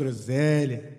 [0.00, 0.98] groselha.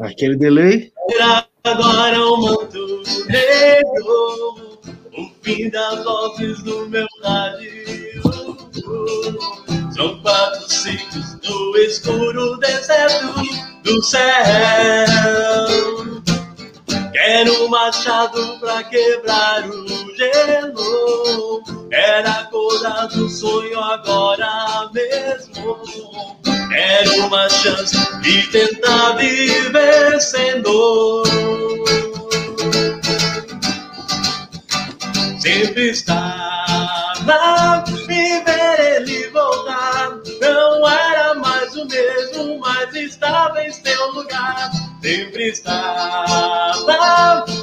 [0.00, 0.92] Aquele delay.
[1.62, 4.80] Agora o manto negro,
[5.16, 7.70] o fim das vozes do meu rádio.
[9.94, 13.32] São quatro ciclos no escuro deserto
[13.84, 14.22] do céu.
[17.12, 21.62] Quero um machado pra quebrar o gelo.
[21.90, 26.38] Era acordar do sonho agora mesmo.
[26.70, 31.26] Quero uma chance de tentar viver sem dor.
[35.38, 37.91] Sempre estava me
[43.22, 44.70] estava em seu lugar.
[45.00, 46.74] Sempre estava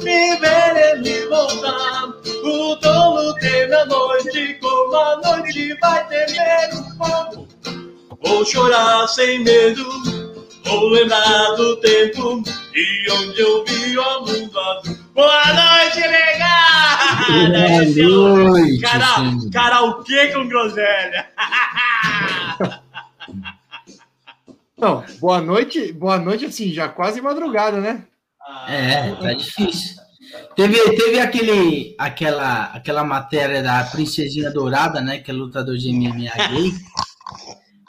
[0.02, 2.08] me ver ele voltar.
[2.42, 7.46] O tolo teme a noite, como a noite vai temer o.
[8.22, 9.84] Vou chorar sem medo,
[10.64, 12.42] vou lembrar do tempo
[12.74, 14.98] e onde eu vi o mundo azul.
[15.14, 17.30] Boa noite, negada!
[18.08, 21.26] O noite, Cara, karaokê com groselha.
[24.80, 28.04] Não, boa noite, boa noite, assim, já quase madrugada, né?
[28.66, 29.96] É, tá difícil.
[30.56, 35.18] Teve, teve aquele, aquela, aquela matéria da Princesinha Dourada, né?
[35.18, 36.72] Que é lutador de MMA gay.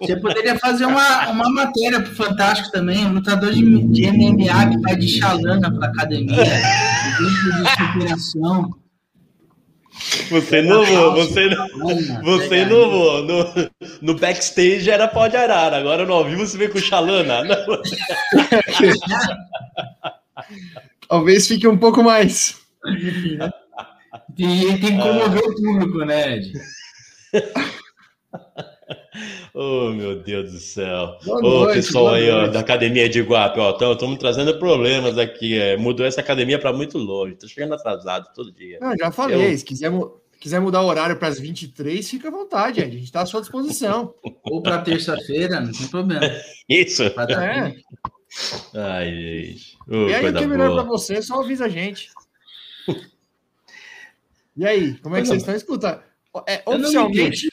[0.02, 4.96] Você poderia fazer uma, uma matéria pro Fantástico também, lutador de, de MMA que vai
[4.96, 8.81] de chalana pra academia, de superação.
[10.30, 11.68] Você não voou, você não.
[12.24, 13.70] Você no, no,
[14.02, 17.44] no backstage era pau de arara, agora no ao vivo você vê com Xalana.
[21.08, 22.60] Talvez fique um pouco mais.
[24.36, 26.54] Tem gente que tem que comover o público, né, Ed?
[29.54, 31.18] Oh, meu Deus do céu.
[31.26, 35.60] Boa Ô, noite, pessoal aí, ó, da academia de Iguape, ó, estamos trazendo problemas aqui.
[35.60, 37.36] é, mudou essa academia para muito longe.
[37.36, 38.80] Tô chegando atrasado todo dia.
[38.80, 39.92] Não, já falei, Eu- se quiser,
[40.40, 42.82] quiser mudar o horário para as 23, fica à vontade.
[42.82, 44.14] A gente está à sua disposição.
[44.46, 46.22] Ou pra terça-feira, não tem problema.
[46.70, 47.10] Isso?
[47.12, 47.76] Pra dar É.
[48.74, 49.78] Ai, gente.
[49.90, 52.10] Ô, E aí, o que é melhor para você, só avisa a gente.
[54.56, 55.56] E aí, como é que vocês estão?
[55.56, 56.04] Escuta,
[56.46, 57.48] é, oficialmente,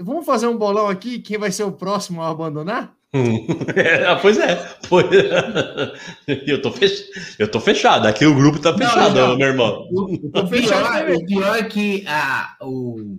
[0.00, 2.94] vamos fazer um bolão aqui, quem vai ser o próximo a abandonar?
[4.06, 4.56] Ah, pois é.
[4.88, 5.06] Pois...
[6.46, 7.04] Eu, tô fech...
[7.38, 8.06] eu tô fechado.
[8.06, 9.36] Aqui o grupo tá fechado, não.
[9.36, 9.88] meu irmão.
[9.90, 13.18] O, Tô o fechado pior, o pior é que a, o,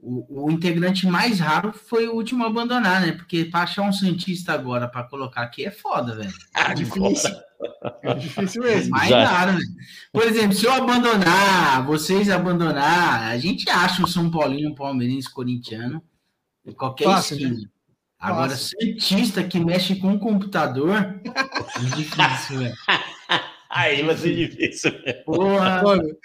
[0.00, 3.12] o, o integrante mais raro foi o último a abandonar, né?
[3.12, 6.32] Porque para achar um cientista agora para colocar aqui é foda, velho.
[6.54, 7.34] Ah, Difícil.
[8.02, 8.90] É difícil mesmo.
[8.90, 9.24] Mais Já.
[9.24, 9.60] raro, né?
[10.12, 15.32] Por exemplo, se eu abandonar, vocês abandonar, a gente acha um São Paulino, um palmeirense,
[15.32, 16.02] corintiano,
[16.64, 17.70] em qualquer Fácil, esquina.
[18.18, 18.78] Agora, Fácil.
[18.78, 22.74] cientista que mexe com o computador, é difícil, velho.
[23.70, 24.92] Aí vai ser difícil.
[25.24, 25.82] Porra.
[25.84, 26.16] Olha,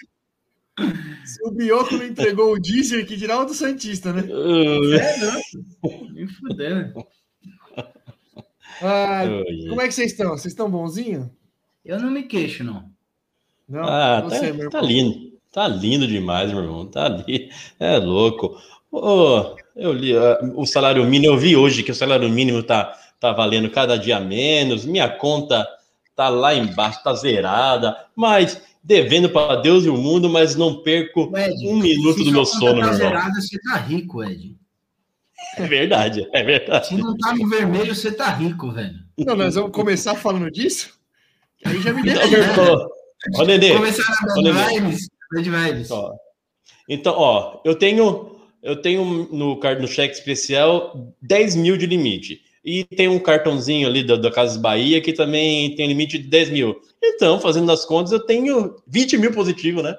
[1.25, 4.21] se o Bioco não entregou o Deezer, que dirá o do Santista, né?
[4.21, 6.09] É, não.
[6.11, 7.05] Me fudendo.
[8.81, 9.67] Ah, Oi.
[9.69, 10.31] como é que vocês estão?
[10.31, 11.31] Vocês estão bonzinho?
[11.85, 12.89] Eu não me queixo, não.
[13.67, 14.91] Não, Ah, você, tá, meu tá irmão.
[14.91, 15.31] lindo.
[15.51, 16.85] Tá lindo demais, meu irmão.
[16.87, 17.49] Tá ali.
[17.79, 18.55] É louco.
[18.91, 22.97] Ô, eu li ah, o salário mínimo, eu vi hoje que o salário mínimo tá,
[23.19, 24.85] tá valendo cada dia menos.
[24.85, 25.67] Minha conta
[26.15, 31.31] tá lá embaixo, tá zerada, mas devendo para Deus e o mundo, mas não perco
[31.37, 32.97] Ed, um minuto do meu sono, conta meu tá irmão.
[33.09, 34.55] zerada, você tá rico, Ed.
[35.57, 36.87] É verdade, é verdade.
[36.87, 38.95] Se não tá no vermelho, você tá rico, velho.
[39.17, 40.97] Não, nós vamos começar falando disso?
[41.65, 42.39] Aí já me Então, deu.
[42.55, 42.89] meu-
[43.37, 45.07] Ó, Nenê, Começar Bad Vibes.
[45.31, 45.91] Bad Vibes.
[45.91, 46.11] Ó,
[46.89, 52.41] Então, ó, eu tenho, eu tenho no, no cheque especial 10 mil de limite.
[52.65, 56.49] E tem um cartãozinho ali da, da Casas Bahia que também tem limite de 10
[56.49, 56.79] mil.
[57.03, 59.97] Então, fazendo as contas, eu tenho 20 mil positivo, né?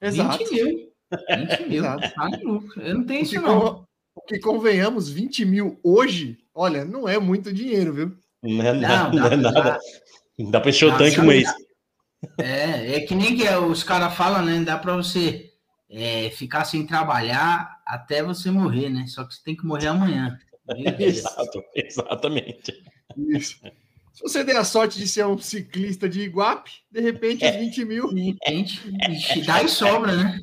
[0.00, 0.38] Exato.
[0.38, 0.66] 20 mil.
[0.66, 1.78] 20 mil.
[1.78, 2.00] Exato.
[2.14, 2.80] Tá maluco.
[2.80, 3.84] Eu não tenho isso, não.
[4.14, 8.16] Porque convenhamos, 20 mil hoje, olha, não é muito dinheiro, viu?
[8.42, 9.62] Não é, Não, nada, não dá, é nada.
[9.62, 9.80] dá.
[10.50, 11.48] Dá pra encher o tanque um mês.
[12.38, 14.60] É, é que nem que os caras falam, né?
[14.64, 15.50] Dá pra você
[15.90, 19.06] é, ficar sem trabalhar até você morrer, né?
[19.06, 20.38] Só que você tem que morrer amanhã.
[20.98, 22.72] Exato, exatamente.
[23.28, 23.60] Isso.
[24.14, 27.84] Se você der a sorte de ser um ciclista de Iguape, de repente, os 20
[27.84, 28.14] mil.
[28.14, 28.80] De repente,
[29.44, 30.40] dá e sobra, né?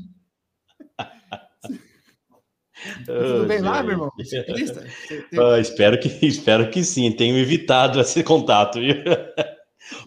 [3.05, 4.11] Tudo bem lá, meu irmão?
[4.17, 7.11] tem- Ah, espero, que, espero que sim.
[7.11, 8.79] Tenho evitado esse contato.
[8.79, 8.95] viu?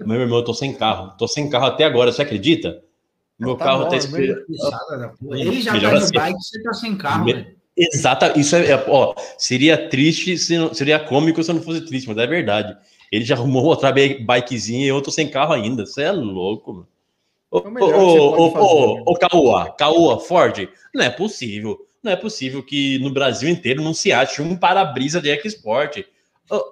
[0.00, 1.15] Meu irmão, eu tô sem carro.
[1.19, 2.82] Tô sem carro até agora, você acredita?
[3.38, 4.44] Meu Tá carro bom, tá é esperando.
[4.99, 5.38] Da porra.
[5.38, 6.15] Ele já Melhor faz o assim.
[6.15, 7.55] bike, você tá sem carro, Me- velho.
[7.76, 11.81] Exata, isso é, é- ó, seria triste, se não- seria cômico se eu não fosse
[11.82, 12.76] triste, mas é verdade.
[13.11, 15.85] Ele já arrumou outra bi- bikezinha e eu tô sem carro ainda.
[15.85, 16.88] Você é louco, mano.
[17.50, 20.21] Ô, É melhor ô, ô, ô, né?
[20.21, 21.85] Ford, não é possível.
[22.05, 26.05] Não é possível que no Brasil inteiro não se ache um para-brisa de Export.
[26.51, 26.62] Ô,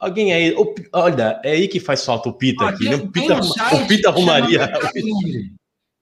[0.00, 2.80] alguém aí, Pi- olha, é aí que faz falta o Pita aqui.
[2.80, 2.96] tem- né?
[2.96, 4.58] O Pita, um site o Pita arrumaria.
[4.58, 5.52] Mercado Livre.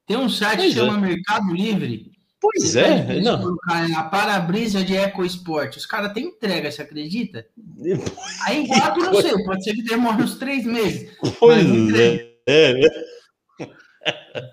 [0.07, 2.11] Tem um site que Pois chama Mercado Livre.
[2.41, 3.57] Pois é, não.
[3.97, 5.77] a para-brisa de EcoSport.
[5.77, 7.47] Os caras têm entrega, você acredita?
[8.47, 11.11] Aí eu não sei, pode ser que demore uns três meses.
[11.39, 12.27] Pois é.
[12.49, 12.81] é.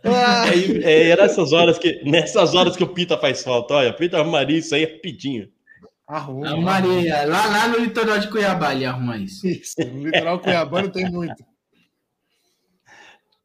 [0.04, 3.74] Ah, Aí, é, era essas horas que, nessas horas que o Pita faz falta.
[3.76, 5.50] Olha, o Pita arrumaria isso aí rapidinho.
[6.08, 6.50] arruma.
[6.50, 9.48] A Maria, lá, lá no litoral de Cuiabá ele arruma isso.
[9.48, 11.44] Isso, no litoral cuiabano tem muito.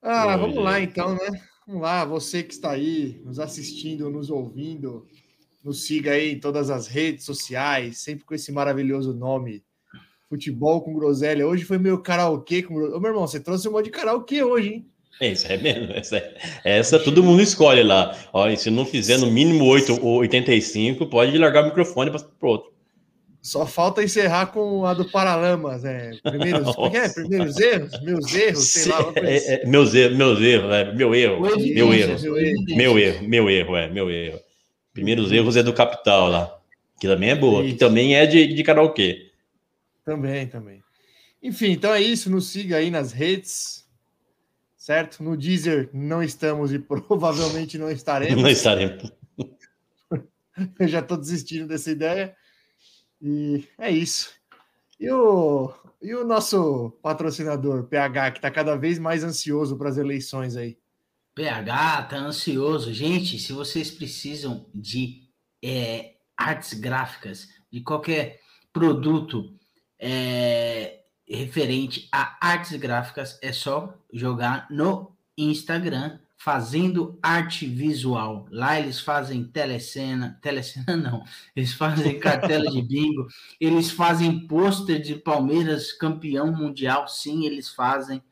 [0.02, 1.40] Ah, vamos lá então, né?
[1.66, 5.06] Vamos lá, você que está aí nos assistindo, nos ouvindo,
[5.64, 9.64] nos siga aí em todas as redes sociais, sempre com esse maravilhoso nome,
[10.28, 11.46] Futebol com Groselha.
[11.46, 12.96] Hoje foi meu karaokê com Groselha.
[12.96, 14.93] Ô, meu irmão, você trouxe um monte de karaokê hoje, hein?
[15.20, 15.92] É Isso é mesmo.
[15.94, 16.34] Essa, é-
[16.64, 18.16] essa todo mundo escolhe lá.
[18.32, 22.48] Olha, se não fizer no mínimo 8 ou 85, pode largar o microfone para pro
[22.48, 22.74] outro.
[23.40, 26.12] Só falta encerrar com a do Paralamas, é.
[26.22, 27.08] Primeiros, como é que é?
[27.10, 29.00] Primeiros erros, meus erros, sei lá.
[29.00, 29.12] assim.
[29.20, 31.36] É, é, meus erros, meus erros, é, meu erro.
[31.36, 32.14] O Meu erro.
[32.16, 32.74] o.
[32.74, 34.40] Meu erro, meu erro, é, meu erro.
[34.94, 36.58] Primeiros erros é do Capital lá.
[36.98, 37.78] Que também é boa, que Isso.
[37.78, 39.30] também é de, de karaokê.
[40.06, 40.80] Também, também.
[41.42, 42.30] Enfim, então é isso.
[42.30, 43.83] Nos siga aí nas redes,
[44.84, 45.22] certo?
[45.22, 48.42] No Deezer não estamos e provavelmente não estaremos.
[48.42, 49.10] Não estaremos.
[50.78, 52.36] Eu já estou desistindo dessa ideia.
[53.20, 54.30] E é isso.
[55.00, 55.72] E o,
[56.02, 60.76] e o nosso patrocinador, PH, que está cada vez mais ansioso para as eleições aí.
[61.34, 62.92] PH tá ansioso.
[62.92, 65.22] Gente, se vocês precisam de
[65.64, 68.38] é, artes gráficas, de qualquer
[68.70, 69.56] produto
[69.98, 78.46] é, referente a artes gráficas, é só jogar no Instagram fazendo arte visual.
[78.50, 81.24] Lá eles fazem telecena, telecena não,
[81.56, 83.26] eles fazem cartela de bingo,
[83.58, 88.22] eles fazem pôster de Palmeiras campeão mundial, sim, eles fazem.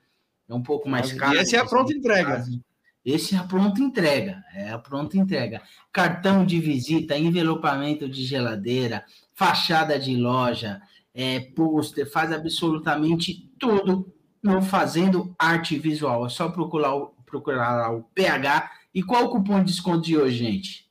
[0.48, 1.38] É um pouco mais E caro.
[1.38, 2.36] essa é a pronta entrega.
[2.36, 2.62] fazem.
[3.04, 4.44] Esse é a pronta entrega.
[4.54, 5.62] É a pronta entrega.
[5.90, 9.04] Cartão de visita, envelopamento de geladeira,
[9.34, 10.80] fachada de loja,
[11.14, 14.12] é, pôster, faz absolutamente tudo
[14.42, 16.26] no Fazendo Arte Visual.
[16.26, 18.70] É só procurar, o- procurar lá o PH.
[18.94, 20.90] E qual o cupom de desconto de hoje, gente?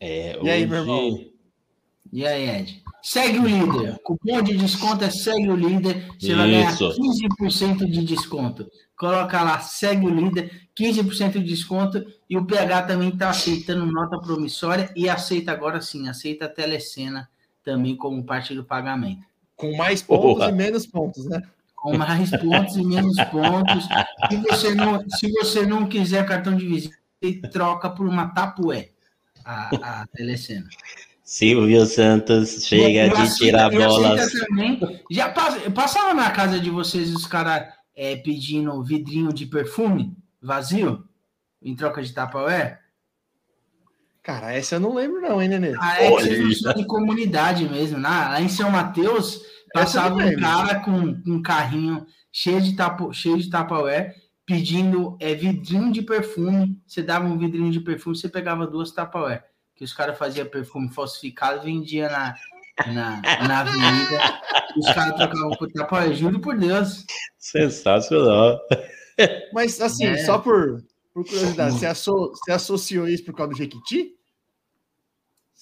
[0.00, 1.26] É, E aí, hoje- meu irmão?
[2.12, 2.82] E aí, Ed?
[3.02, 3.98] Segue o líder.
[4.04, 6.06] Cupom de desconto é segue o líder.
[6.20, 6.92] Você vai ganhar Isso.
[6.94, 8.68] 15% de desconto.
[8.96, 12.04] Coloca lá, segue o líder, 15% de desconto.
[12.28, 17.28] E o PH também está aceitando nota promissória e aceita agora sim, aceita a telecena
[17.64, 19.22] também como parte do pagamento.
[19.56, 21.42] Com mais pontos e menos pontos, né?
[21.76, 23.84] Com mais pontos e menos pontos.
[24.30, 26.96] Se você não, se você não quiser cartão de visita,
[27.52, 28.90] troca por uma tapué
[29.44, 30.66] a, a telecena.
[31.24, 34.32] Silvio Santos chega Eu de aceito- tirar eu bolas.
[34.32, 34.80] também.
[35.10, 37.72] Já pass- passava na casa de vocês os caras
[38.24, 41.04] pedindo vidrinho de perfume vazio
[41.62, 42.80] em troca de Tupperware?
[44.22, 45.74] Cara, essa eu não lembro, não, hein, Nenê?
[45.80, 47.98] Ah, é que de comunidade mesmo.
[47.98, 48.08] né?
[48.08, 49.40] Lá em São Mateus,
[49.74, 54.14] passava um cara com com um carrinho cheio de, tapo, cheio de Tupperware
[54.46, 56.78] pedindo é, vidrinho de perfume.
[56.86, 59.42] Você dava um vidrinho de perfume, você pegava duas Tupperware.
[59.74, 62.34] Que os caras faziam perfume falsificado e vendia na,
[62.92, 64.40] na, na avenida.
[64.76, 66.14] os caras trocavam por Tupperware.
[66.14, 67.04] Juro por Deus.
[67.38, 68.60] Sensacional.
[69.52, 70.18] Mas, assim, É.
[70.24, 70.82] só por,
[71.12, 74.12] por curiosidade, você, asso- você associou isso por causa do Jequiti?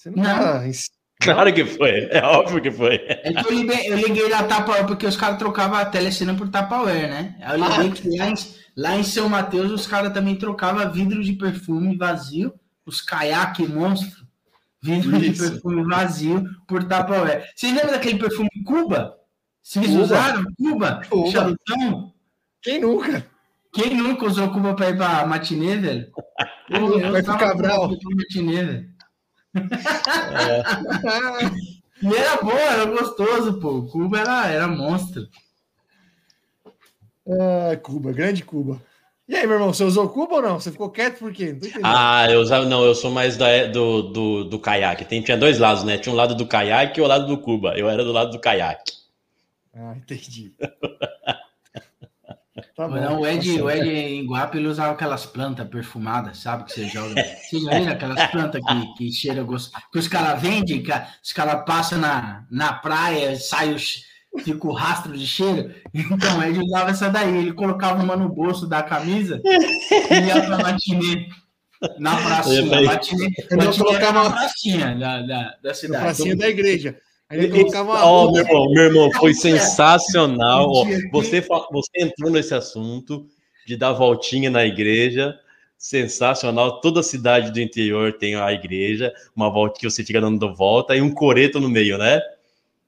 [0.01, 0.33] Você não, Não.
[0.33, 0.63] tá
[1.21, 2.07] Claro que foi.
[2.09, 2.95] É óbvio que foi.
[3.07, 6.49] É que eu liguei, eu liguei na Tupperware porque os caras trocavam a telecena por
[6.49, 7.35] Tupperware, né?
[7.43, 8.33] Aí eu liguei que lá em,
[8.75, 12.51] lá em São Mateus os caras também trocavam vidro de perfume vazio,
[12.83, 14.25] os caiaque monstro,
[14.81, 15.51] vidro de Isso.
[15.51, 17.47] perfume vazio por Tupperware.
[17.55, 19.15] Vocês lembram daquele perfume Cuba?
[19.61, 20.01] Vocês Cuba.
[20.01, 21.01] usaram Cuba?
[21.07, 21.29] Cuba.
[21.31, 22.13] Charutão?
[22.63, 23.23] Quem nunca?
[23.71, 26.11] Quem nunca usou Cuba pra ir pra matinê, velho?
[26.67, 27.91] Vai pro usava Cabral.
[28.15, 29.00] Matinê, velho.
[29.55, 31.51] Ah,
[32.01, 33.83] E era bom, era gostoso, pô.
[33.83, 35.27] Cuba era, era monstro.
[37.27, 38.81] Ah, Cuba, grande Cuba.
[39.27, 40.59] E aí, meu irmão, você usou Cuba ou não?
[40.59, 41.55] Você ficou quieto por quê?
[41.83, 42.65] Ah, eu usava.
[42.65, 45.05] Não, eu sou mais da, do, do, do caiaque.
[45.05, 45.97] Tem, tinha dois lados, né?
[45.97, 47.77] Tinha um lado do caiaque e o lado do Cuba.
[47.77, 48.91] Eu era do lado do caiaque.
[49.73, 50.53] Ah, entendi.
[52.81, 52.95] Tá bom.
[53.01, 53.63] Não, o tá Ed, certo.
[53.65, 56.63] o Ed em Guape ele usava aquelas plantas perfumadas, sabe?
[56.65, 57.13] Que você joga.
[57.51, 59.71] Viu aquelas plantas que, que cheira gosto?
[59.91, 63.77] Que os caras vendem, que a- os caras passam na, na praia, sai o,
[64.43, 65.73] fica o rastro de cheiro.
[65.93, 67.35] Então o Ed usava essa daí.
[67.37, 71.27] Ele colocava uma no bolso da camisa e ia pra matinê.
[71.99, 72.59] Na pracinha.
[72.77, 76.03] Ele- Matinê, Ele matinê colocava- na pracinha da, da, da Na cidade.
[76.03, 76.95] pracinha da igreja.
[77.31, 80.69] Ele colocava uma Ó, roupa- meu irmão, meu irmão, foi sensacional.
[80.69, 80.85] ó.
[81.11, 83.25] Você, você entrou nesse assunto
[83.65, 85.37] de dar voltinha na igreja.
[85.77, 86.79] Sensacional.
[86.81, 91.11] Toda cidade do interior tem a igreja, uma voltinha você fica dando volta e um
[91.13, 92.21] coreto no meio, né?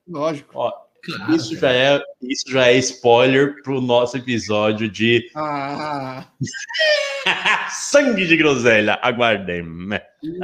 [0.07, 0.53] Lógico.
[0.53, 6.27] Claro, Isso já é, isso já é spoiler pro nosso episódio de Ah,
[7.71, 8.97] sangue de groselha.
[9.01, 9.65] Aguardem.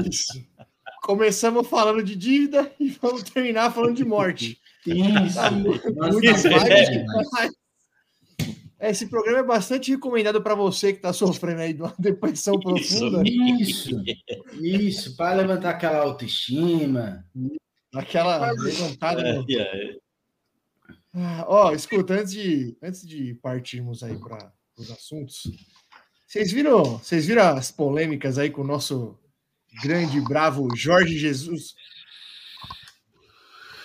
[0.05, 0.33] isso.
[1.09, 4.61] Começamos falando de dívida e vamos terminar falando de morte.
[4.85, 5.33] Isso.
[5.35, 5.49] Tá
[8.79, 8.91] é.
[8.91, 13.23] Esse programa é bastante recomendado para você que está sofrendo aí de uma depressão profunda,
[13.25, 13.89] Isso,
[14.61, 17.25] isso, para levantar aquela autoestima.
[17.91, 19.33] aquela levantada.
[19.33, 19.97] no- É, é.
[21.15, 25.41] Ah, Ó, escuta, antes de, antes de partirmos aí para os assuntos,
[26.27, 29.17] vocês viram, vocês viram as polêmicas aí com o nosso
[29.81, 31.73] grande bravo Jorge Jesus?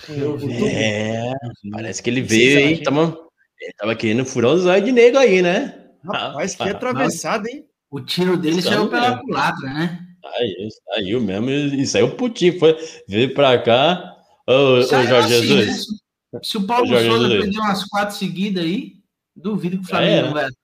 [0.08, 1.32] É,
[1.70, 2.82] parece que ele veio, hein?
[2.82, 3.16] Tava,
[3.60, 5.80] ele tava querendo furar os olhos de negro aí, né?
[6.04, 7.64] Rapaz, que atravessada, hein?
[7.90, 9.22] O tiro dele saiu é pela mesmo.
[9.24, 10.06] culatra, né?
[10.36, 12.58] Aí, saiu mesmo, e saiu putinho.
[12.58, 12.76] Foi,
[13.08, 14.12] veio pra cá.
[14.46, 15.86] Ô, ô Jorge assim, Jesus.
[16.32, 16.40] né?
[16.42, 17.44] Se- o Paulo Jorge Souza Jesus.
[17.44, 18.94] perder umas quatro seguidas aí,
[19.34, 20.26] duvido que o Já Flamengo era.
[20.26, 20.56] não vai atrás.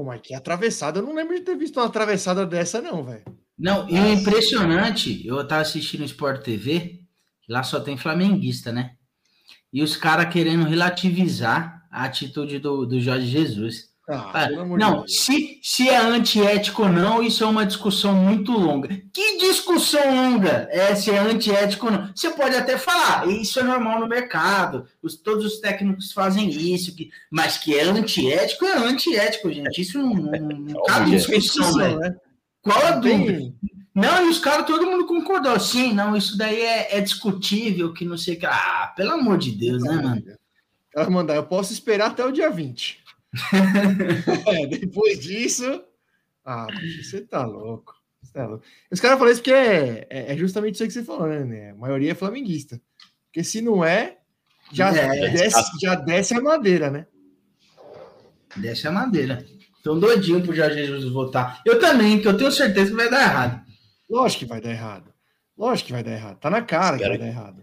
[0.00, 0.98] Pô, mas que atravessada.
[0.98, 3.22] Eu não lembro de ter visto uma atravessada dessa, não, velho.
[3.58, 7.00] Não, e o impressionante, eu tava assistindo Sport TV,
[7.46, 8.92] lá só tem flamenguista, né?
[9.70, 13.89] E os caras querendo relativizar a atitude do, do Jorge Jesus.
[14.10, 18.50] Ah, Ah, de Não, se, se é antiético ou não, isso é uma discussão muito
[18.52, 18.88] longa.
[19.12, 22.10] Que discussão longa é se é antiético ou não?
[22.14, 26.94] Você pode até falar, isso é normal no mercado, os- todos os técnicos fazem isso,
[26.96, 29.80] que, mas que é antiético, é antiético, gente.
[29.80, 31.98] Isso não, não, não cabe Calma, discussão, velho.
[31.98, 32.14] né?
[32.62, 33.52] Qual a dúvida?
[33.94, 35.58] Não, e os caras, todo mundo concordou.
[35.58, 38.46] Sim, não, isso daí é, é discutível, que não sei o que.
[38.46, 40.22] Ah, pelo amor de Deus, né, mano?
[40.94, 42.99] Ela mandar, eu posso esperar até o dia 20.
[44.46, 45.84] É, depois disso.
[46.44, 47.94] Ah, bicho, você tá louco.
[48.22, 48.64] Você tá louco.
[48.90, 51.70] Os caras falam isso porque é, é- é justamente isso que você falou, né?
[51.70, 52.80] A maioria é flamenguista.
[53.26, 54.18] Porque se não é,
[54.72, 55.28] já, É.
[55.30, 57.06] desce, já desce a madeira, né?
[58.56, 59.44] Desce a madeira.
[59.76, 61.62] Estão doidinho pro Jorge Jesus votar.
[61.64, 63.64] Eu também, que eu tenho certeza que vai dar errado.
[64.08, 65.14] Lógico que vai dar errado.
[65.56, 66.38] Lógico que vai dar errado.
[66.40, 67.62] Tá na cara que Espero vai dar errado.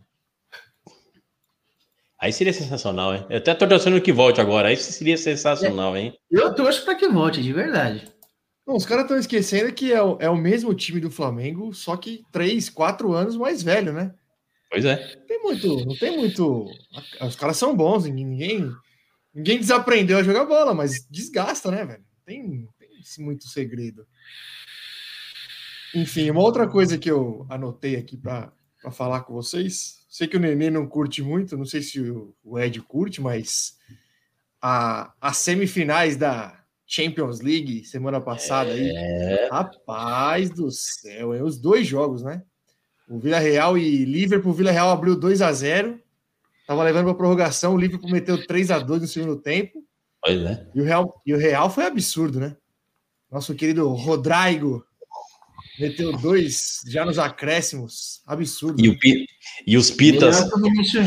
[2.19, 3.25] Aí seria sensacional, hein?
[3.29, 4.69] Eu até tô torcendo que volte agora.
[4.69, 6.13] Aí seria sensacional, hein?
[6.31, 8.07] Eu torço para que volte, de verdade.
[8.65, 11.95] Não, os caras estão esquecendo que é o, é o mesmo time do Flamengo, só
[11.95, 14.13] que três, quatro anos mais velho, né?
[14.69, 15.15] Pois é.
[15.15, 16.65] Não tem muito, não tem muito.
[17.21, 18.69] Os caras são bons, ninguém,
[19.33, 22.00] ninguém desaprendeu a jogar bola, mas desgasta, né, velho?
[22.01, 24.05] Não Tem, tem esse muito segredo.
[25.95, 28.51] Enfim, uma outra coisa que eu anotei aqui para
[28.91, 30.06] falar com vocês.
[30.10, 33.77] Sei que o Nenê não curte muito, não sei se o, Ed curte, mas
[34.62, 38.91] a, as semifinais da Champions League semana passada aí.
[39.51, 42.41] Rapaz do céu, é os dois jogos, né?
[43.10, 44.51] O Vila Real e Liverpool.
[44.51, 46.00] O Vila Real abriu 2 a 0
[46.65, 47.74] Tava levando para prorrogação.
[47.74, 49.82] O Liverpool meteu 3 a 2 no segundo tempo.
[50.22, 50.67] Pois é.
[50.75, 52.58] E o Real, e o Real foi absurdo, né?
[53.32, 54.86] Nosso querido Rodrigo
[55.79, 58.22] meteu dois já nos acréscimos.
[58.25, 58.84] Absurdo.
[58.84, 59.25] E, o pi-
[59.65, 60.39] e os pitas,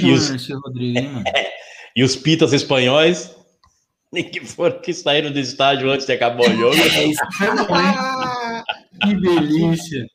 [0.03, 1.25] e os- mano?
[1.97, 3.35] e os pitas espanhóis,
[4.13, 6.75] nem que foram que saíram do estádio antes de acabar o jogo.
[6.77, 7.13] É?
[7.71, 8.65] Ah,
[9.03, 10.07] Que delícia.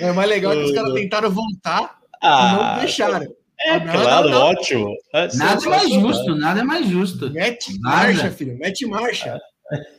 [0.00, 3.26] é mais legal que os caras tentaram voltar e Ah, não deixaram.
[3.60, 4.40] é Não, claro, não.
[4.42, 4.94] ótimo.
[5.12, 7.30] É Nada é mais justo, nada é mais justo.
[7.30, 7.96] Mete Nada.
[8.06, 8.56] marcha, filho.
[8.58, 9.38] Mete marcha.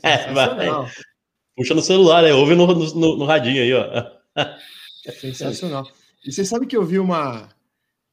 [0.04, 0.68] É, vai.
[1.56, 2.34] Puxa no celular, né?
[2.34, 4.12] Ouve no, no, no radinho aí, ó.
[5.20, 5.86] Sensacional.
[6.26, 7.50] E você sabe que eu vi uma.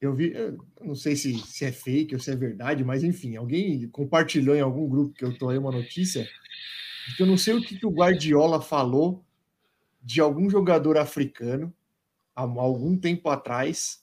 [0.00, 3.36] Eu vi, eu não sei se, se é fake ou se é verdade, mas enfim,
[3.36, 6.26] alguém compartilhou em algum grupo que eu tô aí uma notícia
[7.06, 9.22] de que eu não sei o que, que o Guardiola falou
[10.02, 11.72] de algum jogador africano
[12.34, 14.02] há algum tempo atrás,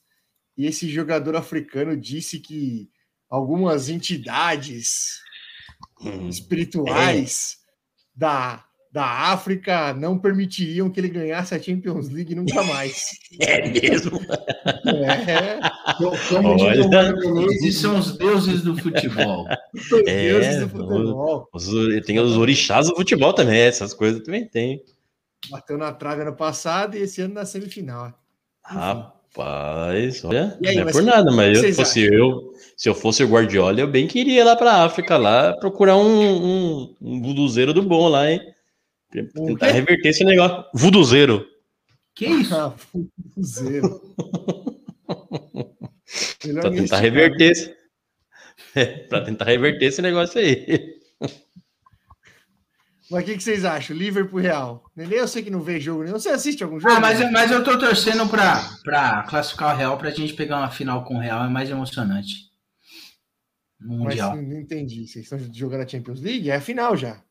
[0.56, 2.92] e esse jogador africano disse que
[3.28, 5.22] algumas entidades
[6.02, 6.30] Hum.
[6.30, 7.60] espirituais
[8.16, 8.67] da,
[8.98, 13.12] da África não permitiriam que ele ganhasse a Champions League nunca mais.
[13.40, 14.20] É mesmo?
[14.88, 15.60] É,
[16.30, 19.46] Como Menezes, são os deuses do futebol.
[19.76, 21.48] os É, deuses do futebol.
[21.54, 21.68] Os,
[22.08, 24.82] tem os orixás do futebol também, essas coisas também tem.
[25.52, 28.12] Bateu na trave ano passado e esse ano na semifinal.
[28.64, 33.28] Rapaz, olha, aí, não é por nada, mas eu, fosse eu, se eu fosse o
[33.28, 37.22] Guardiola, eu bem queria ir lá pra África, lá, procurar um, um, um
[37.74, 38.57] do bom lá, hein?
[39.12, 40.66] Tentar reverter esse negócio.
[40.74, 41.46] Vuduzeiro.
[42.16, 42.56] Que isso?
[42.56, 42.76] Ah,
[43.42, 44.02] zero.
[46.46, 47.78] Melhor Pra nem tentar reverter esse.
[48.76, 51.00] É, pra tentar reverter esse negócio aí.
[53.10, 53.96] Mas o que, que vocês acham?
[53.96, 54.84] Liverpool Real.
[54.96, 56.20] Nenê, eu sei que não vê jogo nenhum.
[56.20, 56.94] Você assiste algum jogo?
[56.94, 60.58] Ah, mas, eu- mas eu tô torcendo pra, pra classificar o Real pra gente pegar
[60.58, 62.52] uma final com o Real, é mais emocionante.
[63.80, 64.36] No Mas Mundial.
[64.36, 65.08] não entendi.
[65.08, 66.50] Vocês estão jogando a Champions League?
[66.50, 67.24] É a final já.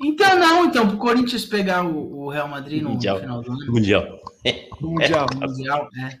[0.00, 3.20] Então não, então, pro Corinthians pegar o, o Real Madrid no Mundial.
[3.20, 3.72] final do ano.
[3.72, 4.20] Mundial.
[4.80, 5.26] No Mundial.
[5.34, 6.18] no Mundial, é.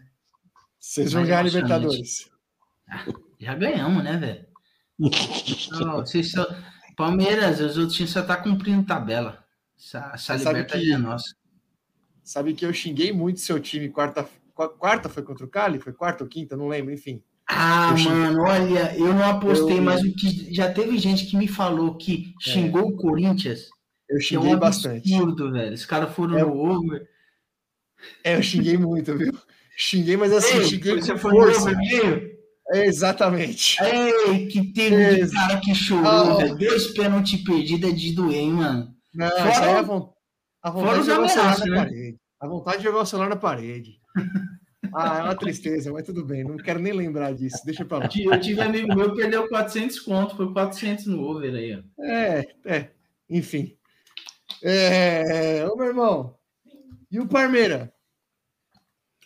[0.78, 1.42] Vocês vão Mais ganhar.
[1.44, 2.30] Libertadores.
[3.38, 4.46] Já ganhamos, né, velho?
[5.96, 6.46] Vocês só...
[6.96, 9.42] Palmeiras, os outros times só tá cumprindo tabela.
[9.78, 11.34] Essa, essa Você sabe libertad que- é nossa.
[12.22, 14.28] Sabe que eu xinguei muito seu time quarta.
[14.54, 15.78] qu- Quarta foi contra o Cali?
[15.80, 16.56] Foi quarta ou quinta?
[16.56, 17.22] Não lembro, enfim.
[17.52, 18.12] Ah, xinguei.
[18.12, 21.96] mano, olha, eu não apostei, Eu- mas o que já teve gente que me falou
[21.96, 23.66] que xingou o Corinthians.
[24.08, 25.12] Eu Que é xinguei um bastante.
[25.14, 25.74] absurdo, velho.
[25.74, 27.08] Os caras foram É- no over.
[28.24, 29.32] É, eu xinguei muito, viu?
[29.76, 31.72] Xinguei, mas assim, Ei, xinguei você com foi no força.
[32.72, 33.76] É, exatamente.
[33.82, 36.36] Ei, que teve de Esse- cara que chorou, Ah.
[36.36, 36.56] velho.
[36.56, 38.94] Dois pênaltis perdidos é de doer, hein, mano.
[39.14, 40.12] Não, Fora- é a, von-
[40.62, 41.84] a fora vontade os de jogar o celular ameaças, na né?
[41.84, 42.16] parede.
[42.40, 43.90] A vontade de jogar o celular na parede.
[44.94, 46.44] Ah, é uma tristeza, mas tudo bem.
[46.44, 47.58] Não quero nem lembrar disso.
[47.64, 48.08] Deixa pra lá.
[48.16, 52.02] Eu tive amigo meu que perdeu 400 conto, foi 400 no over aí, ó.
[52.04, 52.90] É, é.
[53.28, 53.76] Enfim.
[54.62, 56.34] É, ô, meu irmão.
[57.10, 57.92] E o Parmeira?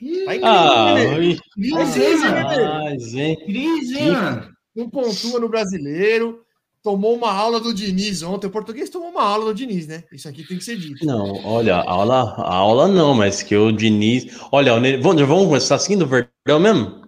[0.01, 1.37] Incrível, Ah, né?
[1.55, 2.37] Crise, hein, mano?
[2.37, 3.37] rapaz, hein?
[3.47, 4.55] Crise, hein, mano?
[4.75, 6.44] Não pontua no brasileiro.
[6.85, 8.47] Tomou uma aula do Diniz ontem.
[8.47, 10.05] O português tomou uma aula do Diniz, né?
[10.13, 11.05] Isso aqui tem que ser dito.
[11.07, 14.39] Não, olha, a aula, a aula não, mas que o Diniz.
[14.53, 17.03] Olha, vamos, vamos começar assim do Verdão mesmo?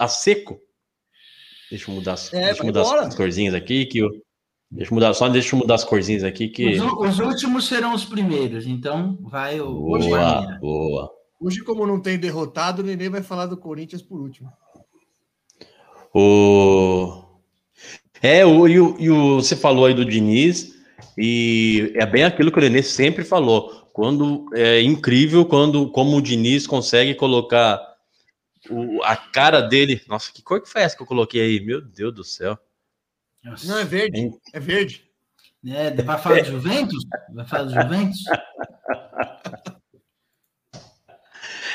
[0.00, 0.58] A seco?
[1.70, 3.06] Deixa eu mudar, as- É, deixa eu mudar as, embora.
[3.06, 3.86] as corzinhas aqui.
[3.86, 4.10] Que eu,
[4.68, 6.48] deixa eu mudar, só deixa eu mudar as corzinhas aqui.
[6.48, 10.60] Que, Os, os últimos serão os primeiros, então vai o, boa, Palmeiras.
[10.60, 11.10] boa.
[11.40, 14.50] Hoje, como não tem derrotado, o Nenê vai falar do Corinthians por último.
[16.12, 17.23] O...
[18.24, 20.74] É, o, e, o, e o- você falou aí do Diniz,
[21.18, 23.86] e é bem aquilo que o Nenê sempre falou.
[23.92, 27.78] Quando é incrível quando como o Diniz consegue colocar
[28.70, 30.00] o- a cara dele.
[30.08, 31.60] Nossa, que cor que foi essa que eu coloquei aí?
[31.60, 32.58] Meu Deus do céu.
[33.44, 33.66] Nossa.
[33.68, 34.30] Não, é verde.
[34.54, 35.04] É verde.
[35.66, 37.04] É, vai falar do Juventus?
[37.34, 38.20] Vai falar do Juventus?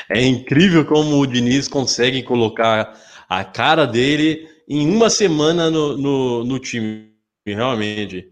[0.08, 6.44] É incrível como o Diniz consegue colocar a cara dele em uma semana no, no,
[6.44, 7.12] no time,
[7.44, 8.30] realmente.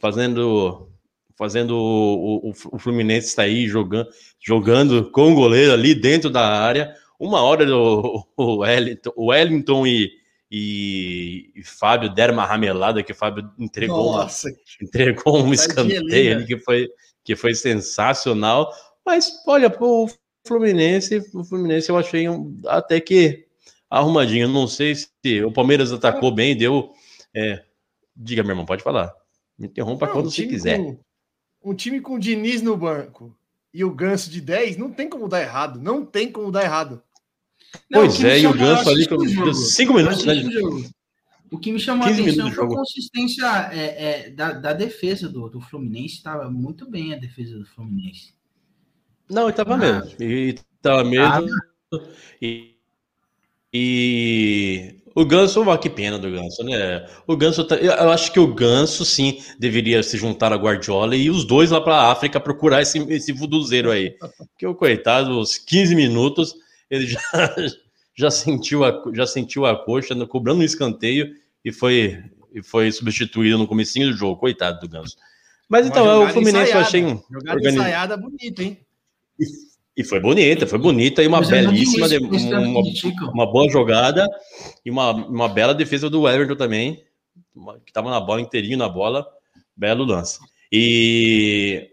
[0.00, 0.88] Fazendo,
[1.36, 4.08] fazendo o, o, o Fluminense estar aí jogando,
[4.42, 6.94] jogando com o goleiro ali dentro da área.
[7.20, 10.10] Uma hora o, o Wellington, Wellington e,
[10.50, 14.48] e, e Fábio deram uma ramelada que o Fábio entregou uma, Nossa,
[14.80, 16.88] entregou um escanteio ali que foi,
[17.22, 18.72] que foi sensacional.
[19.04, 20.08] Mas, olha, o
[20.46, 23.43] Fluminense, o Fluminense eu achei um- até que
[23.98, 24.48] arrumadinho.
[24.48, 25.08] Não sei se
[25.44, 26.92] o Palmeiras atacou bem, deu.
[27.34, 27.64] é,
[28.16, 29.12] diga, meu irmão, pode falar.
[29.58, 30.78] Me interrompa Não, quando um você quiser.
[30.78, 30.98] com-
[31.64, 33.36] um time com o Diniz no banco
[33.72, 35.80] e o Ganso de 10, não tem como dar errado.
[35.80, 37.02] Não tem como dar errado.
[37.90, 39.54] Não, Pois o que me é, e o Ganso ali com o jogo.
[39.54, 40.34] cinco Eu minutos, né?
[41.50, 45.28] o que me chamou a 15 atenção foi a consistência é, é, da, da defesa
[45.28, 46.16] do, do Fluminense.
[46.16, 48.34] Estava muito bem a defesa do Fluminense.
[49.30, 49.78] Não, ele tava Ah.
[49.78, 50.10] mesmo.
[50.22, 51.48] E tava mesmo.
[52.42, 52.73] E,
[53.74, 57.06] e o Ganso, ó, que pena do Ganso, né?
[57.26, 61.16] O Ganso, tá- eu eu acho que o Ganso, sim, deveria se juntar a Guardiola
[61.16, 64.16] e os dois lá pra África procurar esse, esse vuduzeiro aí.
[64.52, 66.54] Porque o coitado, os 15 minutos,
[66.90, 67.20] ele já,
[68.16, 71.34] já, sentiu, a, já sentiu a coxa, no- cobrando um escanteio
[71.64, 72.22] e foi,
[72.54, 74.38] e foi substituído no comecinho do jogo.
[74.40, 75.16] Coitado do Ganso.
[75.68, 76.86] Mas então, é o Fluminense eu ensaiada.
[76.86, 77.20] achei um.
[77.30, 78.78] Jogada organiz- ensaiada bonita, hein?
[79.96, 84.28] E foi bonita, foi bonita e uma Mas belíssima, tanto uma, uma boa jogada
[84.84, 87.04] e uma, uma bela defesa do Everton também,
[87.84, 89.24] que estava na bola inteirinho na bola,
[89.76, 90.40] belo lance.
[90.72, 91.90] E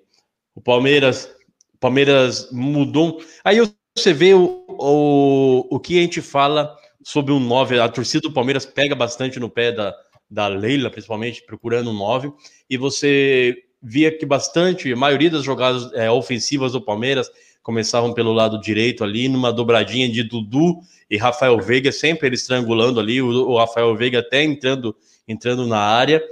[0.55, 1.31] o Palmeiras,
[1.75, 3.21] o Palmeiras mudou.
[3.43, 3.59] Aí
[3.95, 8.33] você vê o, o, o que a gente fala sobre um 9, a torcida do
[8.33, 9.95] Palmeiras pega bastante no pé da,
[10.29, 12.31] da Leila, principalmente procurando um 9,
[12.69, 17.29] e você via que bastante, a maioria das jogadas é, ofensivas do Palmeiras
[17.62, 23.00] começavam pelo lado direito ali, numa dobradinha de Dudu e Rafael Veiga, sempre ele estrangulando
[23.00, 24.95] ali, o, Rafael Veiga até entrando,
[25.28, 26.24] entrando na área.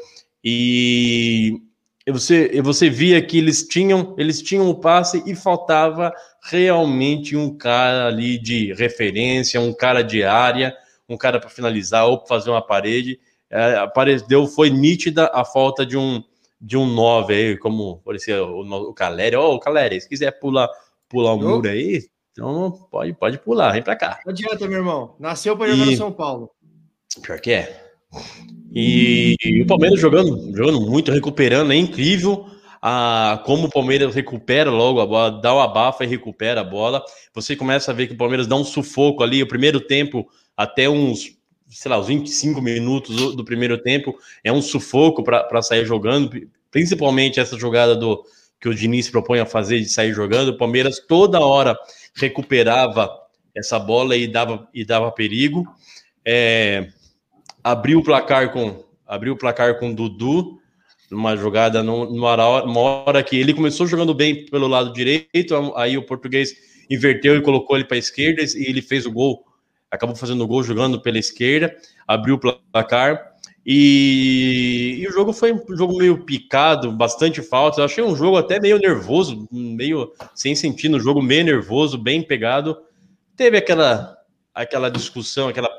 [0.43, 1.61] E
[2.07, 6.13] você, você via que eles tinham, eles tinham o passe e faltava
[6.43, 10.75] realmente um cara ali de referência, um cara de área,
[11.07, 13.19] um cara para finalizar ou para fazer uma parede.
[13.49, 16.23] É, apareceu, foi nítida a falta de um
[16.61, 19.35] de um 9 aí, como parecia o, o Caleri.
[19.35, 20.69] Ó, oh, o Caleri, se quiser pular,
[21.09, 24.19] pular o muro aí, então pode, pode pular, vem para cá.
[24.25, 25.15] Não adianta, meu irmão.
[25.19, 25.91] Nasceu para jogar e...
[25.91, 26.49] no São Paulo.
[27.21, 27.85] Pior que é.
[28.71, 32.45] E, e o Palmeiras jogando, jogando muito, recuperando, é incrível
[32.81, 37.03] a, como o Palmeiras recupera logo a bola, dá o abafa e recupera a bola.
[37.33, 40.89] Você começa a ver que o Palmeiras dá um sufoco ali, o primeiro tempo, até
[40.89, 41.35] uns,
[41.67, 46.31] sei lá, uns 25 minutos do, do primeiro tempo, é um sufoco para sair jogando,
[46.71, 48.23] principalmente essa jogada do
[48.59, 50.49] que o Diniz propõe a fazer de sair jogando.
[50.49, 51.77] O Palmeiras toda hora
[52.15, 53.09] recuperava
[53.55, 55.65] essa bola e dava, e dava perigo.
[56.25, 56.89] É,
[57.63, 60.59] abriu o placar com abriu o placar com Dudu
[61.09, 65.97] numa jogada numa hora, numa hora que ele começou jogando bem pelo lado direito, aí
[65.97, 66.53] o português
[66.89, 69.43] inverteu e colocou ele para a esquerda e ele fez o gol,
[69.89, 71.75] acabou fazendo o gol jogando pela esquerda,
[72.07, 73.28] abriu o placar
[73.71, 77.79] e, e o jogo foi um jogo meio picado, bastante falta.
[77.79, 82.23] Eu achei um jogo até meio nervoso, meio sem sentido, um jogo meio nervoso, bem
[82.23, 82.75] pegado.
[83.35, 84.17] Teve aquela
[84.55, 85.69] aquela discussão, aquela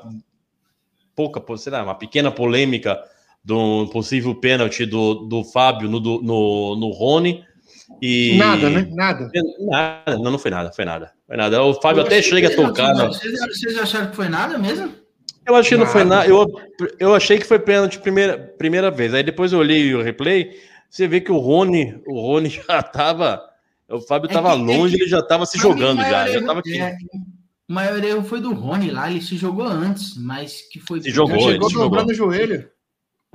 [1.13, 2.97] pouca, sei lá, uma pequena polêmica
[3.43, 7.43] do possível pênalti do, do Fábio no, no, no Rony.
[8.01, 8.37] E...
[8.37, 8.87] Nada, né?
[8.89, 9.29] Nada.
[9.59, 11.11] Nada, não, não foi nada, foi nada.
[11.27, 11.61] Foi nada.
[11.61, 12.93] O Fábio até chega a tocar.
[12.93, 14.93] Vocês, vocês acharam que foi nada mesmo?
[15.45, 16.27] Eu achei que não foi nada.
[16.27, 16.45] Eu,
[16.99, 19.13] eu achei que foi pênalti primeira, primeira vez.
[19.13, 20.51] Aí depois eu olhei o replay.
[20.89, 23.41] Você vê que o Rony, o Rony já tava.
[23.89, 26.27] O Fábio estava é longe, é que, ele já estava se jogando já.
[26.27, 26.79] Já tava aqui.
[26.79, 26.95] É,
[27.67, 31.01] o maior erro foi do Rony lá, ele se jogou antes, mas que foi.
[31.01, 32.69] Se jogou, já chegou dobrando o joelho.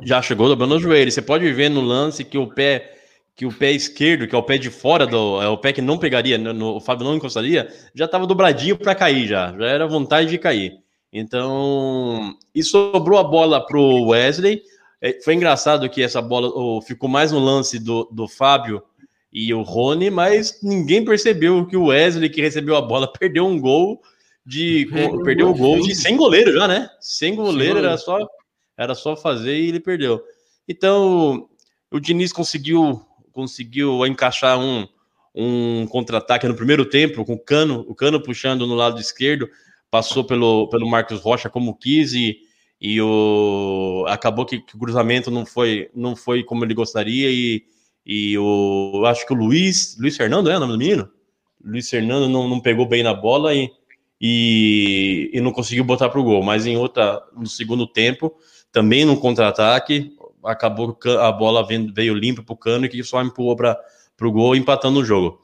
[0.03, 1.11] Já chegou dobrando o joelho.
[1.11, 2.92] Você pode ver no lance que o pé
[3.35, 5.83] que o pé esquerdo, que é o pé de fora do, é o pé que
[5.83, 9.66] não pegaria, no, no o Fábio não encostaria, já estava dobradinho para cair já, já
[9.66, 10.79] era vontade de cair.
[11.19, 14.63] Então, e sobrou a bola pro Wesley.
[15.01, 18.83] É, foi engraçado que essa bola oh, ficou mais no lance do, do Fábio
[19.33, 23.59] e o Rony, mas ninguém percebeu que o Wesley que recebeu a bola perdeu um
[23.59, 24.03] gol
[24.45, 26.89] de perdeu, perdeu o gol de sem goleiro já, né?
[27.01, 28.19] Sem goleiro, era só
[28.77, 30.23] era só fazer e ele perdeu.
[30.69, 31.49] Então,
[31.91, 33.01] o Diniz conseguiu
[33.33, 34.87] conseguiu encaixar um
[35.35, 39.49] um contra-ataque no primeiro tempo com o Cano, o Cano puxando no lado esquerdo,
[39.97, 42.39] passou pelo pelo Marcos Rocha como quis e
[42.79, 47.65] e o acabou que, que o cruzamento não foi não foi como ele gostaria e
[48.05, 51.09] e o acho que o Luiz Luiz Fernando é o nome do menino
[51.65, 53.71] Luiz Fernando não, não pegou bem na bola e
[54.21, 56.43] e, e não conseguiu botar para o gol.
[56.43, 58.35] Mas em outra, no segundo tempo,
[58.73, 63.57] também no contra-ataque, acabou a bola veio limpa para o cano e que só empurrou
[63.57, 63.79] para
[64.23, 65.41] o gol, empatando o jogo.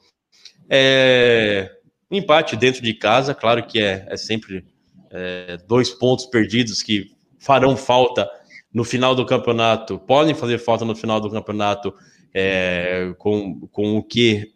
[0.69, 1.69] É,
[2.09, 4.65] empate dentro de casa, claro que é, é sempre
[5.09, 8.29] é, dois pontos perdidos que farão falta
[8.73, 11.93] no final do campeonato, podem fazer falta no final do campeonato
[12.33, 14.53] é, com, com o que,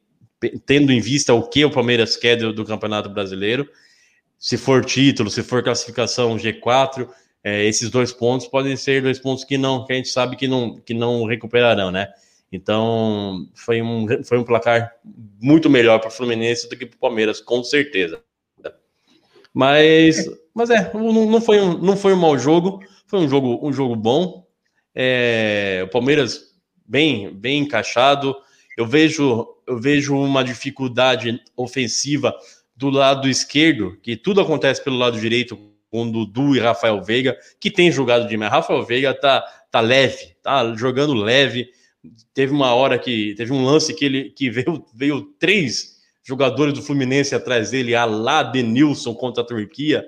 [0.66, 3.68] tendo em vista o que o Palmeiras quer do, do Campeonato Brasileiro
[4.40, 7.08] se for título, se for classificação G4,
[7.44, 10.48] é, esses dois pontos podem ser dois pontos que não, que a gente sabe que
[10.48, 12.10] não, que não recuperarão, né?
[12.52, 14.94] Então foi um, foi um placar
[15.40, 18.22] muito melhor para o Fluminense do que para o Palmeiras, com certeza.
[19.54, 23.60] Mas, mas é, não, não, foi um, não foi um mau jogo, foi um jogo,
[23.68, 24.46] um jogo bom.
[24.94, 26.56] É, o Palmeiras
[26.86, 28.36] bem, bem encaixado.
[28.78, 32.36] Eu vejo, eu vejo uma dificuldade ofensiva
[32.76, 35.58] do lado esquerdo, que tudo acontece pelo lado direito
[35.90, 40.76] com Dudu e Rafael Veiga, que tem jogado de Rafael Veiga tá, tá leve, tá
[40.76, 41.68] jogando leve.
[42.34, 46.82] Teve uma hora que teve um lance que ele que veio, veio três jogadores do
[46.82, 50.06] Fluminense atrás dele, a lá Denilson contra a Turquia,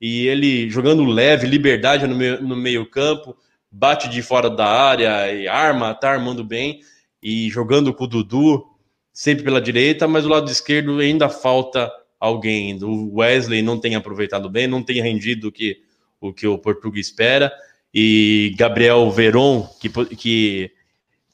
[0.00, 3.36] e ele jogando leve, liberdade no meio, no meio campo,
[3.70, 6.80] bate de fora da área e arma, tá armando bem,
[7.22, 8.64] e jogando com o Dudu,
[9.12, 12.76] sempre pela direita, mas o lado esquerdo ainda falta alguém.
[12.76, 15.80] Do Wesley não tem aproveitado bem, não tem rendido o que
[16.22, 17.52] o, que o português espera,
[17.92, 20.70] e Gabriel Veron, que, que,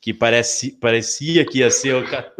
[0.00, 2.34] que parece, parecia que ia ser o cara.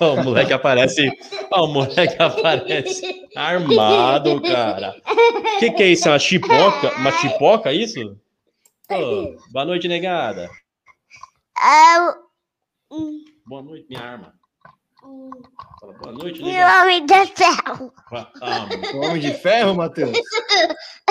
[0.00, 1.10] Oh, o moleque aparece.
[1.52, 4.94] Oh, o moleque aparece armado, cara.
[5.06, 6.08] O que, que é isso?
[6.08, 6.94] É uma chipoca?
[6.96, 8.16] Uma chipoca, isso?
[8.90, 10.48] Ô, boa noite, negada.
[12.90, 14.39] Hum, Boa noite, minha arma.
[15.80, 16.82] Fala, boa noite, Meu negada.
[16.82, 17.92] homem do céu.
[18.42, 20.10] Ah, Homem de Ferro, Matheus.
[20.10, 20.22] O que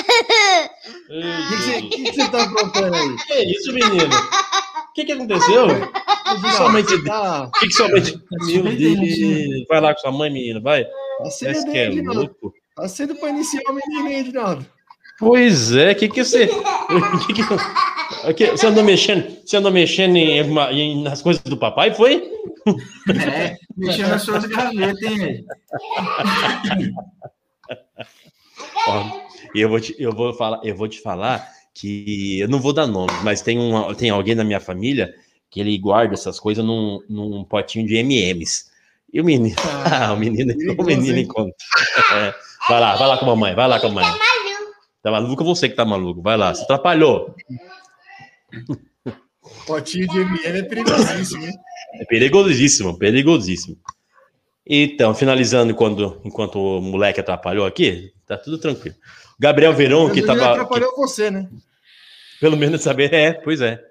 [0.03, 1.95] que você Jesus.
[1.95, 3.15] que que você tá aprontando aí?
[3.27, 4.15] Que isso, menino?
[4.15, 5.65] O que, que aconteceu?
[5.67, 8.19] O que sua mãe te Tá, O que, que sua mãe te...
[8.47, 9.67] Meu Deus.
[9.69, 10.83] Vai lá com sua mãe, menino, vai.
[10.83, 12.53] tá cedo, Parece que hein, é louco.
[12.75, 14.65] Tá cedo pra iniciar o menino, hein, Edinaldo?
[15.19, 16.47] Pois é, o que que você...
[17.27, 17.41] que que...
[18.29, 20.39] o que- Você andou mexendo, você andou mexendo em,
[20.71, 22.23] em- nas coisas do papai, foi?
[23.27, 25.45] É, mexendo nas suas gavetas, hein?
[28.87, 29.19] Ó,
[29.55, 32.73] E eu vou te, eu vou falar, eu vou te falar que eu não vou
[32.73, 35.13] dar nome, mas tem um, tem alguém na minha família
[35.49, 38.69] que ele guarda essas coisas num, num potinho de M&M's.
[39.11, 39.55] E o menino,
[39.91, 41.53] ah, o menino, o perigoso, menino encontra.
[42.13, 42.33] É,
[42.67, 44.05] vai lá, vai lá com a mamãe, vai lá com a mãe.
[45.01, 47.35] Tá maluco você que tá maluco, vai lá, você atrapalhou.
[49.65, 51.53] Potinho de MM é perigosíssimo, hein?
[51.95, 53.77] É perigosíssimo, perigosíssimo.
[54.65, 58.95] Então, finalizando enquanto, enquanto o moleque atrapalhou aqui, tá tudo tranquilo.
[59.39, 60.39] Gabriel Verão, que tava.
[60.39, 61.49] que- atrapalhou você, né?
[62.39, 63.83] Pelo menos saber, é, pois é.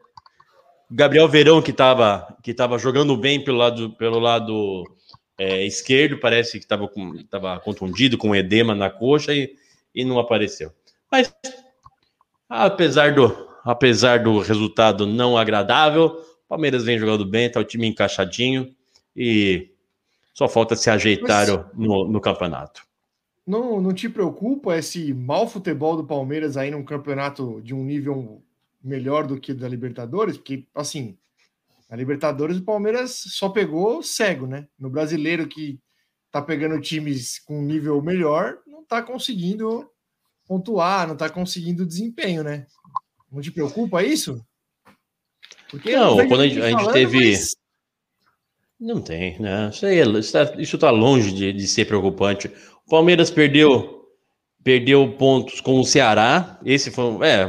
[0.90, 4.85] Gabriel Verão, que estava que tava jogando bem pelo lado, pelo lado
[5.37, 6.88] é, esquerdo, parece que estava
[7.29, 9.55] tava contundido com edema na coxa e,
[9.94, 10.73] e não apareceu.
[11.11, 11.33] Mas,
[12.49, 17.87] apesar do, apesar do resultado não agradável, o Palmeiras vem jogando bem, tá o time
[17.87, 18.75] encaixadinho
[19.16, 19.71] e
[20.35, 22.87] só falta se ajeitar Mas- no, no campeonato.
[23.47, 28.42] Não, não te preocupa esse mau futebol do Palmeiras aí num campeonato de um nível
[28.85, 30.37] melhor do que o da Libertadores?
[30.37, 31.16] Porque, assim,
[31.88, 34.68] na Libertadores o Palmeiras só pegou cego, né?
[34.79, 35.81] No brasileiro que
[36.31, 39.90] tá pegando times com um nível melhor, não tá conseguindo
[40.48, 42.66] pontuar, não tá conseguindo desempenho, né?
[43.30, 44.42] Não te preocupa isso?
[45.70, 47.54] Porque Não, quando a gente- a gente falando, teve- mas-
[48.80, 49.70] Não tem, né?
[49.72, 52.48] Isso aí é- isso tá- isso tá longe de, de ser preocupante.
[52.87, 53.96] O Palmeiras perdeu
[54.64, 56.61] perdeu pontos com o Ceará.
[56.64, 57.46] Esse foi, é,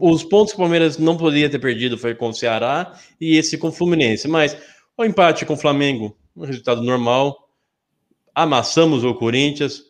[0.00, 3.56] os pontos que o Palmeiras não poderia ter perdido foi com o Ceará e esse
[3.56, 4.28] com o Fluminense.
[4.28, 4.56] Mas
[4.96, 7.36] o empate com o Flamengo, um resultado normal.
[8.34, 9.82] Amassamos o Corinthians,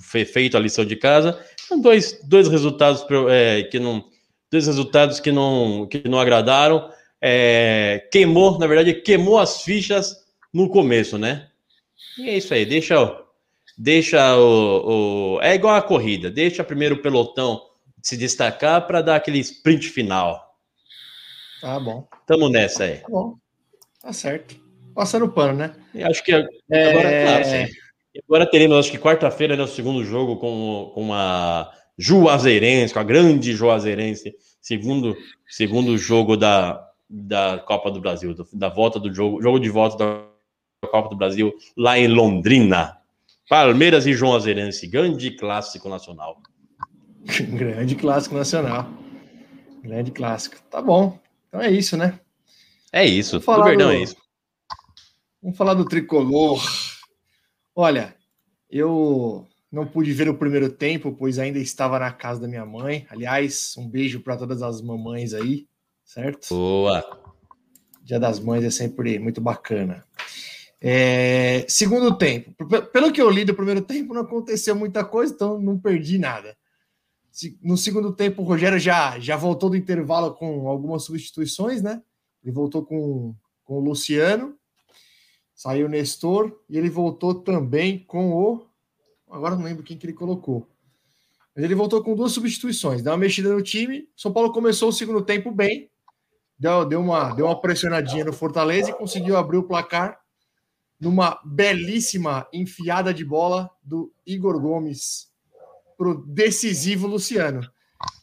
[0.00, 1.38] foi feito a lição de casa.
[1.72, 4.04] São dois, dois resultados é, que não
[4.50, 6.90] dois resultados que não que não agradaram.
[7.18, 10.18] É, queimou, na verdade, queimou as fichas
[10.52, 11.48] no começo, né?
[12.18, 13.24] E é isso aí, deixa, o-
[13.78, 17.62] deixa o, o- É igual a corrida, deixa primeiro o pelotão
[18.02, 20.54] se destacar para dar aquele sprint final.
[21.62, 22.96] Tá bom, Tamo nessa aí.
[22.98, 23.36] tá bom.
[24.02, 24.60] Tá certo.
[24.94, 25.74] Passando o pano, né?
[25.94, 27.81] E acho que agora, É, claro, sim.
[28.14, 33.00] E agora teremos, acho que quarta-feira, né, o segundo jogo com, com a Juazeirense, com
[33.00, 35.16] a grande Juazeirense, segundo,
[35.48, 40.88] segundo jogo da, da Copa do Brasil, da volta do jogo, jogo de volta da
[40.88, 42.98] Copa do Brasil, lá em Londrina.
[43.48, 46.40] Palmeiras e Juazeirense, grande clássico nacional.
[47.54, 48.88] Grande clássico nacional.
[49.82, 50.56] Grande clássico.
[50.70, 51.18] Tá bom.
[51.48, 52.18] Então é isso, né?
[52.92, 54.16] É isso, do Verdão do- é isso.
[55.42, 56.60] Vamos falar do tricolor.
[57.74, 58.14] Olha,
[58.68, 63.06] eu não pude ver o primeiro tempo, pois ainda estava na casa da minha mãe.
[63.08, 65.66] Aliás, um beijo para todas as mamães aí,
[66.04, 66.48] certo?
[66.50, 67.02] Boa.
[68.02, 70.04] Dia das Mães é sempre muito bacana.
[70.80, 72.52] É, segundo tempo.
[72.92, 76.56] Pelo que eu li do primeiro tempo, não aconteceu muita coisa, então não perdi nada.
[77.62, 82.02] No segundo tempo, o Rogério já, já voltou do intervalo com algumas substituições, né?
[82.42, 84.58] Ele voltou com, com o Luciano,
[85.62, 88.66] saiu o Nestor, e ele voltou também com o.
[89.30, 90.66] Agora não lembro quem que ele colocou.
[91.54, 94.08] Mas ele voltou com duas substituições, deu uma mexida no time.
[94.16, 95.88] São Paulo começou o segundo tempo bem,
[96.58, 100.18] deu, deu, uma, deu uma pressionadinha no Fortaleza e conseguiu abrir o placar
[100.98, 105.30] numa belíssima enfiada de bola do Igor Gomes
[105.96, 107.60] pro decisivo Luciano.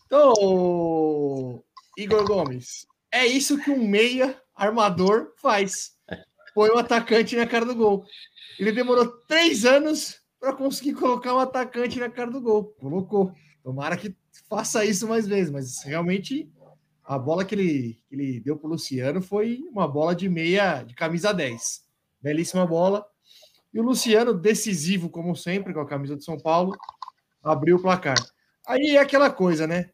[0.07, 1.63] Então,
[1.97, 5.97] Igor Gomes, é isso que um meia armador faz.
[6.53, 8.05] Põe o atacante na cara do gol.
[8.57, 12.75] Ele demorou três anos para conseguir colocar um atacante na cara do gol.
[12.79, 13.33] Colocou.
[13.63, 14.15] Tomara que
[14.49, 16.51] faça isso mais vezes, mas realmente
[17.03, 20.83] a bola que ele, que ele deu para o Luciano foi uma bola de meia,
[20.83, 21.83] de camisa 10.
[22.21, 23.05] Belíssima bola.
[23.73, 26.75] E o Luciano, decisivo como sempre, com a camisa de São Paulo,
[27.43, 28.17] abriu o placar.
[28.67, 29.89] Aí é aquela coisa, né?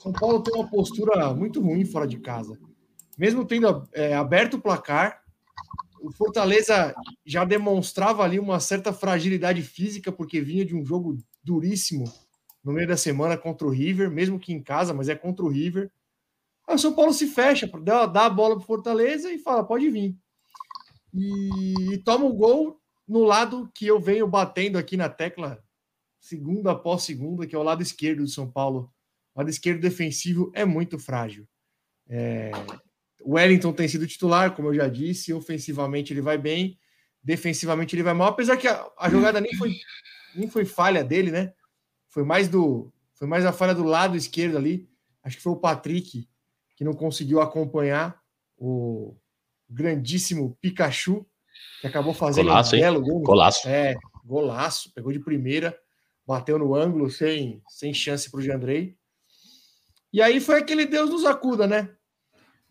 [0.00, 2.58] São Paulo tem uma postura muito ruim fora de casa.
[3.18, 5.22] Mesmo tendo é, aberto o placar,
[6.00, 12.04] o Fortaleza já demonstrava ali uma certa fragilidade física, porque vinha de um jogo duríssimo
[12.62, 15.48] no meio da semana contra o River, mesmo que em casa, mas é contra o
[15.48, 15.90] River.
[16.66, 20.16] Aí o São Paulo se fecha, dá, a bola pro Fortaleza e fala, pode vir.
[21.14, 25.62] E, e toma o gol no lado que eu venho batendo aqui na tecla,
[26.18, 28.92] segunda após segunda, que é o lado esquerdo do São Paulo.
[29.34, 31.46] O lado esquerdo defensivo é muito frágil.
[32.08, 32.50] É,
[33.26, 36.78] o Wellington tem sido titular, como eu já disse, ofensivamente ele vai bem,
[37.20, 39.72] defensivamente ele vai mal, apesar que a, a jogada nem foi,
[40.32, 41.52] nem foi falha dele, né?
[42.08, 44.88] Foi mais do foi mais a falha do lado esquerdo ali.
[45.24, 46.28] Acho que foi o Patrick
[46.76, 48.16] que não conseguiu acompanhar
[48.56, 49.16] o
[49.68, 51.26] grandíssimo Pikachu,
[51.80, 53.20] que acabou fazendo Golaço, um belo gol.
[53.22, 53.68] Golaço.
[53.68, 55.76] É, golaço, pegou de primeira,
[56.24, 58.96] bateu no ângulo sem, sem chance para o Jandrei.
[60.12, 61.95] E aí foi aquele Deus nos acuda, né?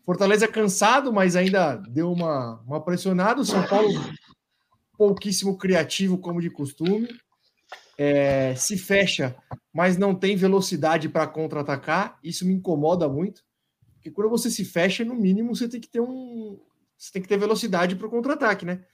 [0.06, 3.40] Fortaleza cansado, mas ainda deu uma, uma pressionada.
[3.40, 3.90] O São Paulo
[4.96, 7.08] pouquíssimo criativo, como de costume.
[7.98, 9.34] É, se fecha,
[9.74, 12.20] mas não tem velocidade para contra-atacar.
[12.22, 13.42] Isso me incomoda muito.
[13.94, 16.56] Porque quando você se fecha, no mínimo, você tem que ter um.
[16.96, 18.84] Você tem que ter velocidade para o contra-ataque, né?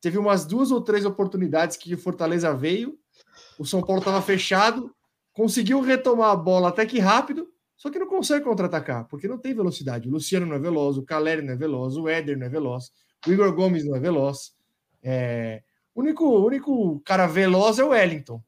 [0.00, 2.98] Teve umas duas ou três oportunidades que o Fortaleza veio,
[3.58, 4.94] o São Paulo estava fechado,
[5.32, 9.54] conseguiu retomar a bola até que rápido, só que não consegue contra-atacar, porque não tem
[9.54, 10.08] velocidade.
[10.08, 12.90] O Luciano não é veloz, o Caleri não é veloz, o Éder não é veloz,
[13.24, 14.52] o Igor Gomes não é veloz.
[15.00, 15.62] É...
[15.94, 18.42] O único, único cara veloz é o Wellington,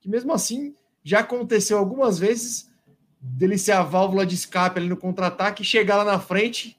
[0.00, 2.70] que mesmo assim já aconteceu algumas vezes
[3.18, 6.78] dele ser a válvula de escape ali no contra-ataque, chegar lá na frente,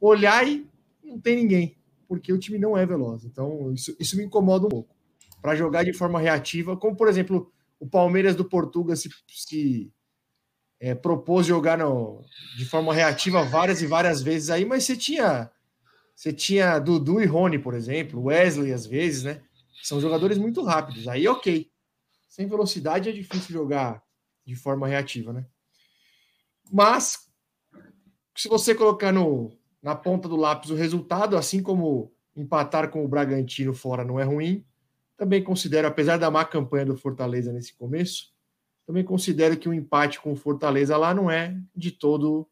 [0.00, 0.64] olhar e
[1.02, 1.76] não tem ninguém,
[2.06, 3.24] porque o time não é veloz.
[3.24, 4.94] Então, isso, isso me incomoda um pouco.
[5.40, 9.92] Para jogar de forma reativa, como por exemplo, o Palmeiras do Portugal se, se
[10.82, 12.24] é, propôs jogar no,
[12.56, 15.48] de forma reativa várias e várias vezes aí, mas você tinha
[16.16, 19.40] você tinha Dudu e Rony, por exemplo, Wesley às vezes, né?
[19.80, 21.06] São jogadores muito rápidos.
[21.06, 21.70] Aí, ok.
[22.28, 24.02] Sem velocidade é difícil jogar
[24.44, 25.46] de forma reativa, né?
[26.70, 27.28] Mas
[28.36, 33.08] se você colocar no, na ponta do lápis o resultado, assim como empatar com o
[33.08, 34.64] Bragantino fora não é ruim,
[35.16, 38.31] também considero, apesar da má campanha do Fortaleza nesse começo,
[38.86, 42.46] também considero que o empate com o Fortaleza lá não é de todo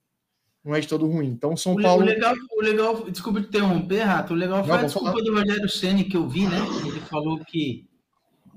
[0.63, 1.29] não é de todo ruim.
[1.29, 2.05] Então, São O, Paulo.
[2.05, 4.35] legal, o legal, desculpa te interromper, Rato.
[4.35, 5.23] O legal foi Não, a desculpa falar.
[5.23, 6.59] do Rogério Ceni que eu vi, né?
[6.87, 7.87] Ele falou que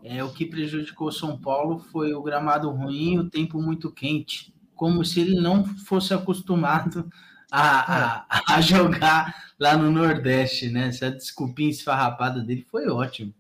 [0.04, 4.54] é, o que prejudicou São Paulo foi o gramado ruim e o tempo muito quente.
[4.76, 7.10] Como se ele não fosse acostumado
[7.50, 10.90] a, a, a jogar lá no Nordeste, né?
[10.90, 13.34] Essa desculpinha esfarrapada dele foi ótimo.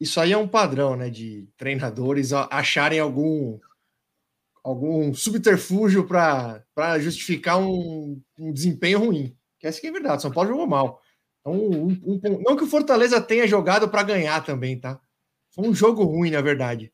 [0.00, 1.10] Isso aí é um padrão, né?
[1.10, 3.56] De treinadores acharem algum
[4.62, 9.36] algum subterfúgio para justificar um, um desempenho ruim.
[9.58, 10.22] Que essa que é verdade.
[10.22, 11.00] São Paulo jogou mal.
[11.40, 15.00] Então, um- um- não que o Fortaleza tenha jogado para ganhar também, tá?
[15.54, 16.92] Foi um jogo ruim, na verdade.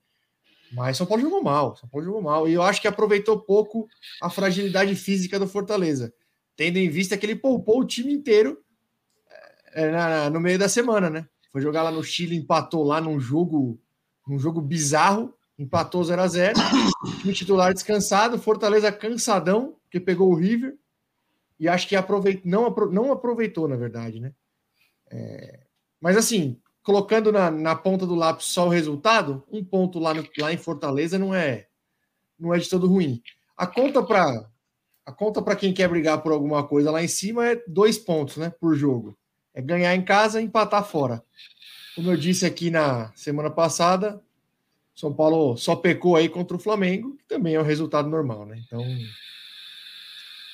[0.73, 1.77] Mas São Paulo jogou mal.
[1.77, 2.49] São Paulo jogou mal.
[2.49, 3.87] E eu acho que aproveitou pouco
[4.21, 6.13] a fragilidade física do Fortaleza,
[6.57, 8.59] tendo em vista que ele poupou o time inteiro
[9.73, 11.27] é, na- no meio da semana, né?
[11.53, 13.79] Foi jogar lá no Chile, empatou lá num jogo,
[14.27, 16.55] num jogo bizarro, empatou 0 a 0
[17.21, 20.77] time titular descansado, Fortaleza cansadão, porque pegou o River,
[21.59, 22.43] e acho que aproveit...
[22.45, 24.33] não, apro- não aproveitou, na verdade, né?
[25.11, 25.61] É,
[26.01, 30.27] Mas assim, colocando na, na ponta do lápis só o resultado, um ponto lá, no-
[30.39, 31.67] lá em Fortaleza não é
[32.39, 33.23] não é de todo ruim.
[33.57, 34.47] A conta para
[35.07, 38.37] a conta para quem quer brigar por alguma coisa lá em cima é dois pontos,
[38.37, 39.17] né, por jogo.
[39.55, 41.25] É ganhar em casa e empatar fora.
[41.95, 44.21] Como eu disse aqui na semana passada,
[44.97, 48.59] São Paulo só pecou aí contra o Flamengo, que também é um resultado normal, né?
[48.67, 48.83] Então,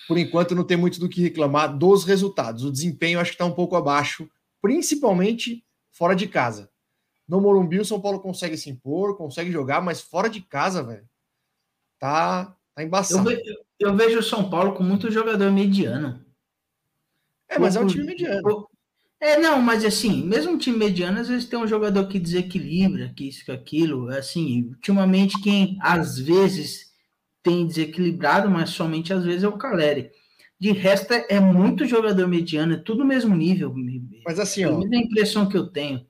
[0.08, 2.64] por enquanto, não tem muito do que reclamar dos resultados.
[2.64, 4.28] O desempenho acho que está um pouco abaixo,
[4.60, 6.68] principalmente fora de casa.
[7.28, 11.08] No Morumbi, o São Paulo consegue se impor, consegue jogar, mas fora de casa, velho,
[12.00, 13.30] tá, tá Eu, embaçado.
[13.30, 13.42] ve-
[13.78, 16.20] eu vejo o São Paulo com muito jogador mediano.
[17.48, 18.68] É, mas é um time mediano.
[19.22, 23.12] É, não, mas assim, mesmo um time mediano, às vezes tem um jogador que desequilibra,
[23.16, 24.08] que isso, que aquilo.
[24.08, 26.90] Assim, ultimamente, quem às vezes
[27.42, 30.10] tem desequilibrado, mas somente às vezes é o Caleri.
[30.58, 33.72] De resto, é é muito jogador mediano, é tudo no mesmo nível.
[34.24, 36.04] Mas assim, É ó, a impressão que eu tenho.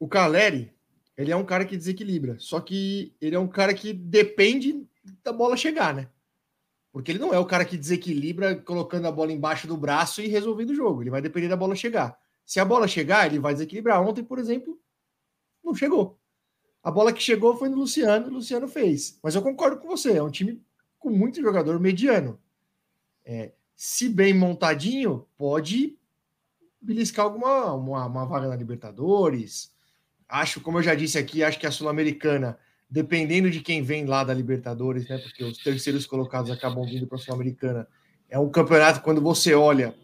[0.00, 0.72] o Caleri,
[1.16, 4.86] ele é um cara que desequilibra, só que ele é um cara que depende
[5.24, 6.08] da bola chegar, né?
[6.92, 10.28] Porque ele não é o cara que desequilibra colocando a bola embaixo do braço e
[10.28, 11.02] resolvendo o jogo.
[11.02, 12.18] Ele vai depender da bola chegar.
[12.50, 14.02] Se a bola chegar, ele vai desequilibrar.
[14.02, 14.76] Ontem, por exemplo,
[15.62, 16.18] não chegou.
[16.82, 19.20] A bola que chegou foi no Luciano, o Luciano fez.
[19.22, 20.60] Mas eu concordo com você, é um time
[20.98, 22.40] com muito jogador mediano.
[23.24, 25.96] É, se bem montadinho, pode
[26.80, 29.72] beliscar alguma uma, uma vaga na Libertadores.
[30.28, 32.58] Acho, como eu já disse aqui, acho que a Sul-Americana,
[32.90, 35.18] dependendo de quem vem lá da Libertadores, né?
[35.18, 37.86] Porque os terceiros colocados acabam vindo para a Sul-Americana.
[38.28, 39.94] É um campeonato, quando você olha,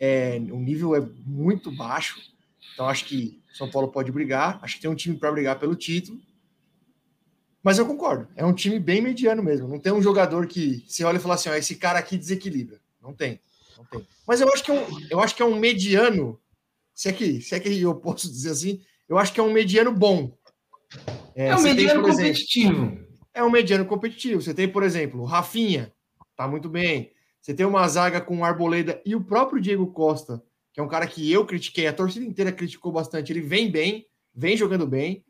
[0.00, 2.20] é, o nível é muito baixo.
[2.72, 4.58] Então, acho que São Paulo pode brigar.
[4.62, 6.20] Acho que tem um time para brigar pelo título.
[7.62, 8.28] Mas eu concordo.
[8.36, 9.66] É um time bem mediano mesmo.
[9.66, 12.80] Não tem um jogador que você olha e fala assim: ó, esse cara aqui desequilibra.
[13.02, 13.40] Não tem.
[13.76, 14.06] Não tem.
[14.26, 16.40] Mas eu acho que é um, eu acho que é um mediano.
[16.94, 19.52] Se é, que, se é que eu posso dizer assim, eu acho que é um
[19.52, 20.36] mediano bom.
[21.34, 22.84] É, um mediano tem, competitivo.
[22.84, 24.42] Exemplo, é um mediano competitivo.
[24.42, 25.92] Você tem, por exemplo, o Rafinha,
[26.36, 27.12] tá muito bem.
[27.40, 30.88] Você tem uma zaga com o Arboleda e o próprio Diego Costa, que é um
[30.88, 33.32] cara que eu critiquei, a torcida inteira criticou bastante.
[33.32, 35.24] Ele vem bem, vem jogando bem.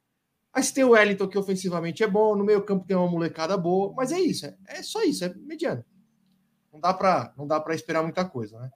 [0.53, 3.93] Aí você tem o Wellington, que ofensivamente é bom, no meio-campo tem uma molecada boa,
[3.97, 5.85] mas é isso, é, é só isso, é mediano.
[6.73, 8.71] Não dá para não dá para esperar muita coisa, né?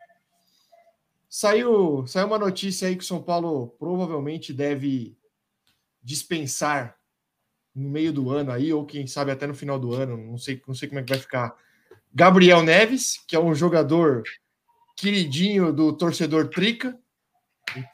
[1.28, 5.16] Saiu, saiu uma notícia aí que o São Paulo provavelmente deve
[6.02, 6.98] dispensar
[7.74, 10.62] no meio do ano aí, ou quem sabe até no final do ano, não sei,
[10.66, 11.56] não sei como é que vai ficar
[12.14, 14.22] Gabriel Neves, que é um jogador
[14.96, 16.98] queridinho do torcedor Trica.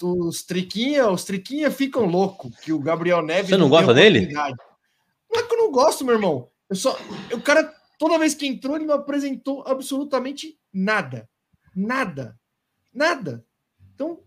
[0.03, 3.51] Os Triquinha, os Triquinha ficam loucos que o Gabriel Neves.
[3.51, 4.33] Você não, não gosta dele?
[4.33, 6.49] Não é que eu não gosto, meu irmão.
[6.69, 6.99] Eu só,
[7.33, 11.29] o cara, toda vez que entrou, ele não apresentou absolutamente nada.
[11.77, 12.37] Nada.
[12.93, 13.45] Nada.
[13.95, 14.21] Então,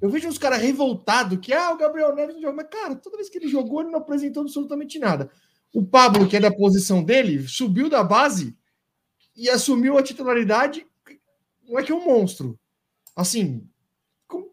[0.00, 2.56] eu vejo uns caras revoltados que, ah, o Gabriel Neves não joga.
[2.56, 5.30] Mas, cara, toda vez que ele jogou, ele não apresentou absolutamente nada.
[5.72, 8.57] O Pablo, que é da posição dele, subiu da base
[9.38, 10.84] e assumiu a titularidade,
[11.68, 12.58] não é que é um monstro.
[13.14, 13.70] Assim,
[14.26, 14.52] como...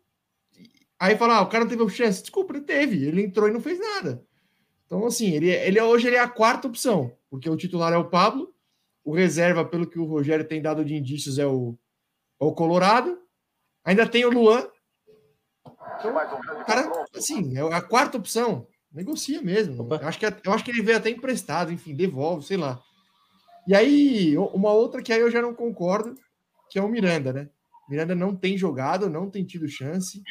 [1.00, 2.22] aí fala, ah, o cara não teve chance.
[2.22, 4.24] Desculpa, ele teve, ele entrou e não fez nada.
[4.86, 8.10] Então, assim, ele, ele hoje ele é a quarta opção, porque o titular é o
[8.10, 8.54] Pablo,
[9.04, 11.76] o reserva, pelo que o Rogério tem dado de indícios, é o,
[12.40, 13.20] é o Colorado.
[13.84, 14.68] Ainda tem o Luan.
[16.00, 18.68] Então, o cara, assim, é a quarta opção.
[18.92, 19.88] Negocia mesmo.
[20.02, 22.82] Acho, que, eu acho que ele veio até emprestado, enfim, devolve, sei lá.
[23.68, 26.16] E aí, uma outra que aí eu já não concordo,
[26.70, 27.50] que é o Miranda, né?
[27.90, 30.22] Miranda não tem jogado, não tem tido chance,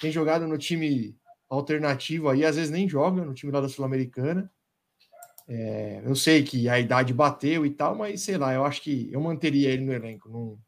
[0.00, 1.16] tem jogado no time
[1.48, 4.50] alternativo aí, às vezes nem joga no time lá da Sul-Americana.
[5.48, 9.08] É, eu sei que a idade bateu e tal, mas sei lá, eu acho que
[9.12, 10.58] eu manteria ele no elenco, não,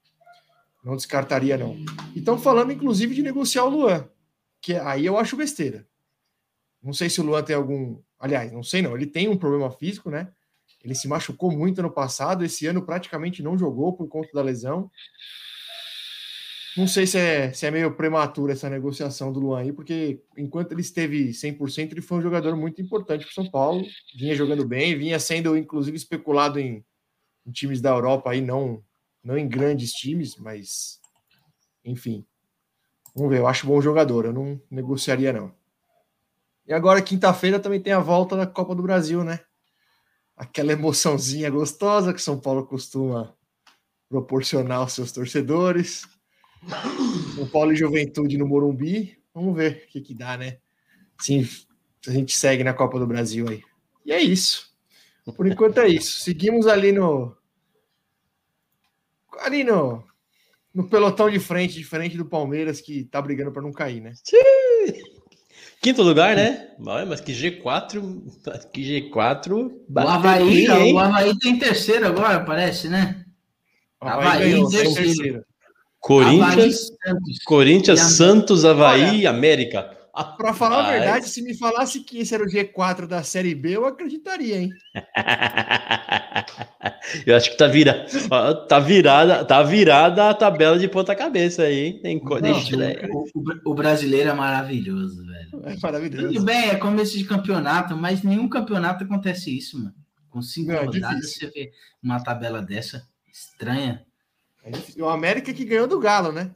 [0.84, 1.76] não descartaria, não.
[2.14, 4.08] E estão falando, inclusive, de negociar o Luan,
[4.60, 5.86] que aí eu acho besteira.
[6.82, 7.98] Não sei se o Luan tem algum.
[8.18, 10.30] Aliás, não sei não, ele tem um problema físico, né?
[10.84, 14.90] Ele se machucou muito no passado, esse ano praticamente não jogou por conta da lesão.
[16.76, 20.72] Não sei se é, se é meio prematuro essa negociação do Luan aí, porque enquanto
[20.72, 23.82] ele esteve 100%, ele foi um jogador muito importante para São Paulo.
[24.14, 26.84] Vinha jogando bem, vinha sendo inclusive especulado em,
[27.46, 28.84] em times da Europa aí, não,
[29.22, 31.00] não em grandes times, mas
[31.84, 32.26] enfim.
[33.14, 35.54] Vamos ver, eu acho bom jogador, eu não negociaria não.
[36.66, 39.40] E agora, quinta-feira, também tem a volta da Copa do Brasil, né?
[40.36, 43.34] Aquela emoçãozinha gostosa que São Paulo costuma
[44.08, 46.06] proporcionar aos seus torcedores.
[47.34, 49.18] São Paulo e Juventude no Morumbi.
[49.32, 50.58] Vamos ver o que, que dá, né?
[51.20, 51.48] Sim,
[52.06, 53.62] a gente segue na Copa do Brasil aí.
[54.04, 54.72] E é isso.
[55.36, 56.20] Por enquanto é isso.
[56.20, 57.36] Seguimos ali no.
[59.40, 60.04] Ali no.
[60.72, 64.12] No pelotão de frente, diferente do Palmeiras, que tá brigando para não cair, né?
[64.22, 64.36] Sim.
[65.80, 66.68] Quinto lugar, né?
[66.78, 68.02] Mas que G4.
[68.72, 69.52] Que G4.
[69.52, 73.24] O Havaí, o Havaí tem terceiro agora, parece, né?
[74.00, 75.44] Havaí, Havaí ganhou, terceiro.
[76.00, 79.90] Corinthians, Havaí, Corinthians, Santos, Havaí e América.
[80.14, 83.76] Para falar a verdade, se me falasse que esse era o G4 da Série B,
[83.76, 84.70] eu acreditaria, hein?
[87.26, 88.06] eu acho que tá virada,
[88.68, 91.98] tá virada, tá virada a tabela de ponta cabeça aí, hein?
[92.00, 92.76] Tem, Não, deixa,
[93.10, 95.62] o, o, o, brasileiro é maravilhoso, velho.
[95.64, 96.28] É maravilhoso.
[96.28, 99.92] Tudo bem, é começo de campeonato, mas nenhum campeonato acontece isso, mano.
[100.30, 104.06] Com cinco Não, é rodadas, você vê uma tabela dessa estranha.
[104.64, 104.70] É
[105.02, 106.52] o América que ganhou do Galo, né?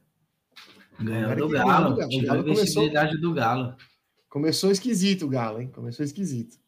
[1.00, 1.96] Ganhou do Galo.
[1.96, 2.08] Galo.
[2.08, 3.20] Tirou a visibilidade começou...
[3.20, 3.76] do Galo.
[4.28, 5.70] Começou esquisito o Galo, hein?
[5.70, 6.58] Começou esquisito.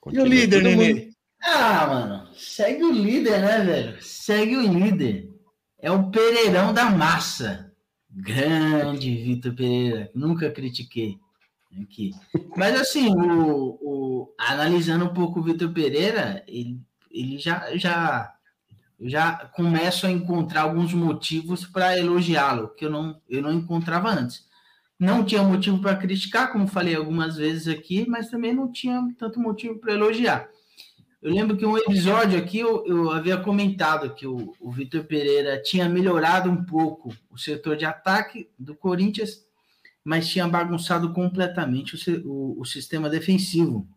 [0.00, 0.94] Continua e o líder, Nenê?
[0.94, 1.14] Mundo...
[1.42, 2.34] Ah, mano.
[2.34, 4.02] Segue o líder, né, velho?
[4.02, 5.30] Segue o líder.
[5.78, 7.72] É o Pereirão da massa.
[8.10, 10.10] Grande Vitor Pereira.
[10.14, 11.18] Nunca critiquei.
[11.82, 12.10] Aqui.
[12.56, 18.34] Mas assim, o, o, analisando um pouco o Vitor Pereira, ele, ele já, já
[18.98, 24.10] eu já começo a encontrar alguns motivos para elogiá-lo, que eu não, eu não encontrava
[24.10, 24.46] antes.
[24.98, 29.38] Não tinha motivo para criticar, como falei algumas vezes aqui, mas também não tinha tanto
[29.38, 30.48] motivo para elogiar.
[31.22, 35.60] Eu lembro que um episódio aqui eu, eu havia comentado que o, o Vitor Pereira
[35.62, 39.44] tinha melhorado um pouco o setor de ataque do Corinthians,
[40.04, 43.88] mas tinha bagunçado completamente o, o, o sistema defensivo.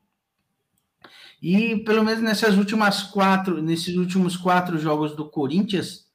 [1.42, 6.06] E pelo menos nessas últimas quatro, nesses últimos quatro jogos do Corinthians,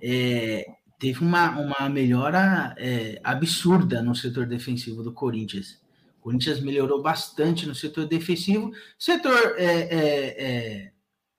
[0.00, 0.64] é,
[0.98, 5.80] teve uma, uma melhora é, absurda no setor defensivo do Corinthians.
[6.18, 8.70] O Corinthians melhorou bastante no setor defensivo.
[8.96, 10.92] Setor é, é, é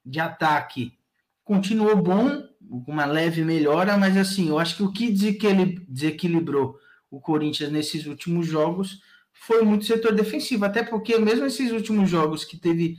[0.05, 0.97] de ataque
[1.43, 2.41] continuou bom,
[2.85, 6.77] com uma leve melhora, mas assim, eu acho que o que desequilibrou
[7.11, 8.99] o Corinthians nesses últimos jogos
[9.31, 12.97] foi muito setor defensivo, até porque mesmo esses últimos jogos que teve,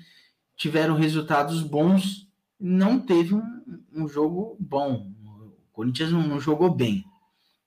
[0.57, 2.29] tiveram resultados bons,
[2.59, 3.43] não teve um,
[3.93, 5.11] um jogo bom.
[5.23, 7.05] O Corinthians não, não, jogou bem.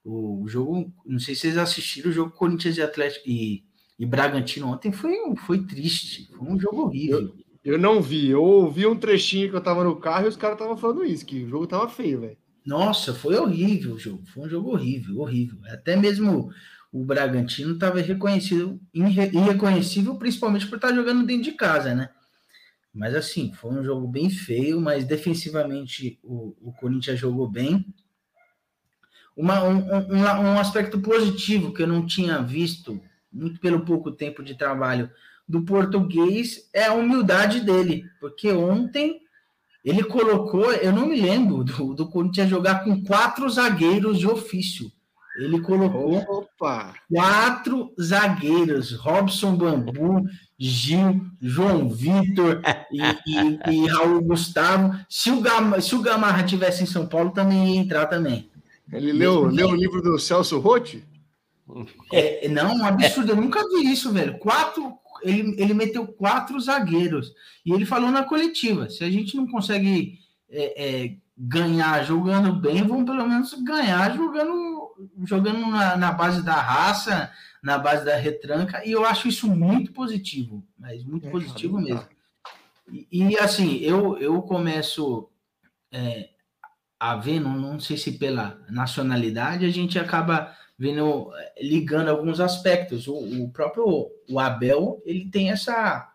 [0.04, 3.64] O jogo, não sei se vocês assistiram o jogo Corinthians e Atlético e,
[4.00, 5.16] e Bragantino ontem foi,
[5.46, 7.20] foi triste, foi um jogo horrível.
[7.64, 10.38] Eu, eu não vi, eu ouvi um trechinho que eu tava no carro e os
[10.38, 12.38] caras estavam falando isso, que o jogo tava feio, velho.
[12.66, 15.58] Nossa, foi horrível o jogo, foi um jogo horrível, horrível.
[15.66, 16.50] Até mesmo
[16.92, 22.10] o Bragantino estava reconhecido, irreconhecível, principalmente por estar jogando dentro de casa, né?
[22.98, 27.86] Mas assim, foi um jogo bem feio, mas defensivamente o, o Corinthians jogou bem.
[29.36, 33.00] Uma, um, um, um aspecto positivo que eu não tinha visto,
[33.32, 35.12] muito pelo pouco tempo de trabalho
[35.48, 39.22] do português é a humildade dele, porque ontem
[39.86, 44.92] ele colocou, eu não me lembro do, do Corinthians jogar com quatro zagueiros de ofício.
[45.38, 46.94] Ele colocou Opa.
[47.14, 50.26] quatro zagueiros: Robson Bambu,
[50.58, 52.62] Gil, João Vitor
[52.92, 54.98] e, e, e, Raul Gustavo.
[55.08, 58.50] Se o, Gama, se o Gamarra tivesse em São Paulo, também ia entrar também.
[58.92, 61.04] Ele leu, leu o livro do Celso Rotti?
[62.12, 63.32] É, não, um absurdo.
[63.32, 64.40] Eu nunca vi isso, velho.
[64.40, 67.34] Quatro, ele, ele meteu quatro zagueiros.
[67.66, 70.18] E ele falou na coletiva: se a gente não consegue
[70.50, 74.54] é, é, ganhar jogando bem, vamos pelo menos ganhar jogando,
[75.26, 77.32] jogando na, na, base da raça,
[77.62, 78.86] na base da retranca.
[78.86, 82.08] E eu acho isso muito positivo, mas muito é, positivo mesmo.
[82.92, 85.30] E, e, assim, eu, eu começo
[85.92, 86.30] é,
[87.00, 93.08] a ver, não, não sei se pela nacionalidade, a gente acaba vendo, ligando alguns aspectos.
[93.08, 96.12] O, o próprio o Abel, ele tem essa,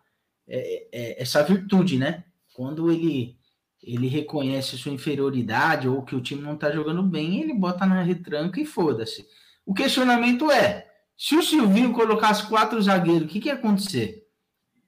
[0.47, 2.23] é, é, essa virtude, né?
[2.53, 3.37] Quando ele,
[3.83, 8.01] ele reconhece sua inferioridade ou que o time não está jogando bem, ele bota na
[8.01, 9.27] retranca e foda-se.
[9.65, 14.27] O questionamento é, se o Silvinho colocasse quatro zagueiros, o que, que ia acontecer?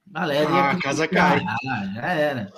[0.07, 1.43] Galera, ah, casa cai.
[1.43, 2.53] Ah, já era.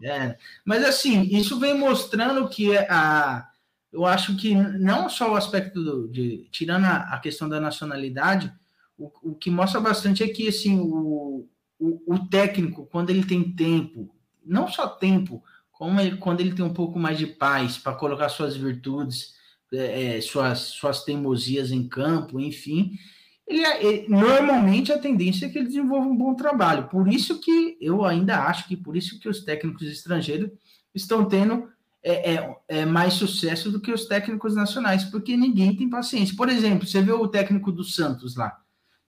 [0.00, 0.38] Já era.
[0.64, 3.46] Mas assim, isso vem mostrando que a,
[3.92, 8.52] eu acho que não só o aspecto do, de tirando a, a, questão da nacionalidade,
[8.96, 13.52] o, o que mostra bastante é que assim o, o, o, técnico quando ele tem
[13.52, 14.14] tempo,
[14.44, 15.42] não só tempo,
[15.80, 19.32] como ele, quando ele tem um pouco mais de paz para colocar suas virtudes,
[19.72, 22.98] é, é, suas suas teimosias em campo, enfim,
[23.46, 26.86] ele, ele, normalmente a tendência é que ele desenvolva um bom trabalho.
[26.88, 30.50] Por isso que eu ainda acho que por isso que os técnicos estrangeiros
[30.94, 31.66] estão tendo
[32.02, 36.36] é, é, é, mais sucesso do que os técnicos nacionais, porque ninguém tem paciência.
[36.36, 38.54] Por exemplo, você vê o técnico do Santos lá.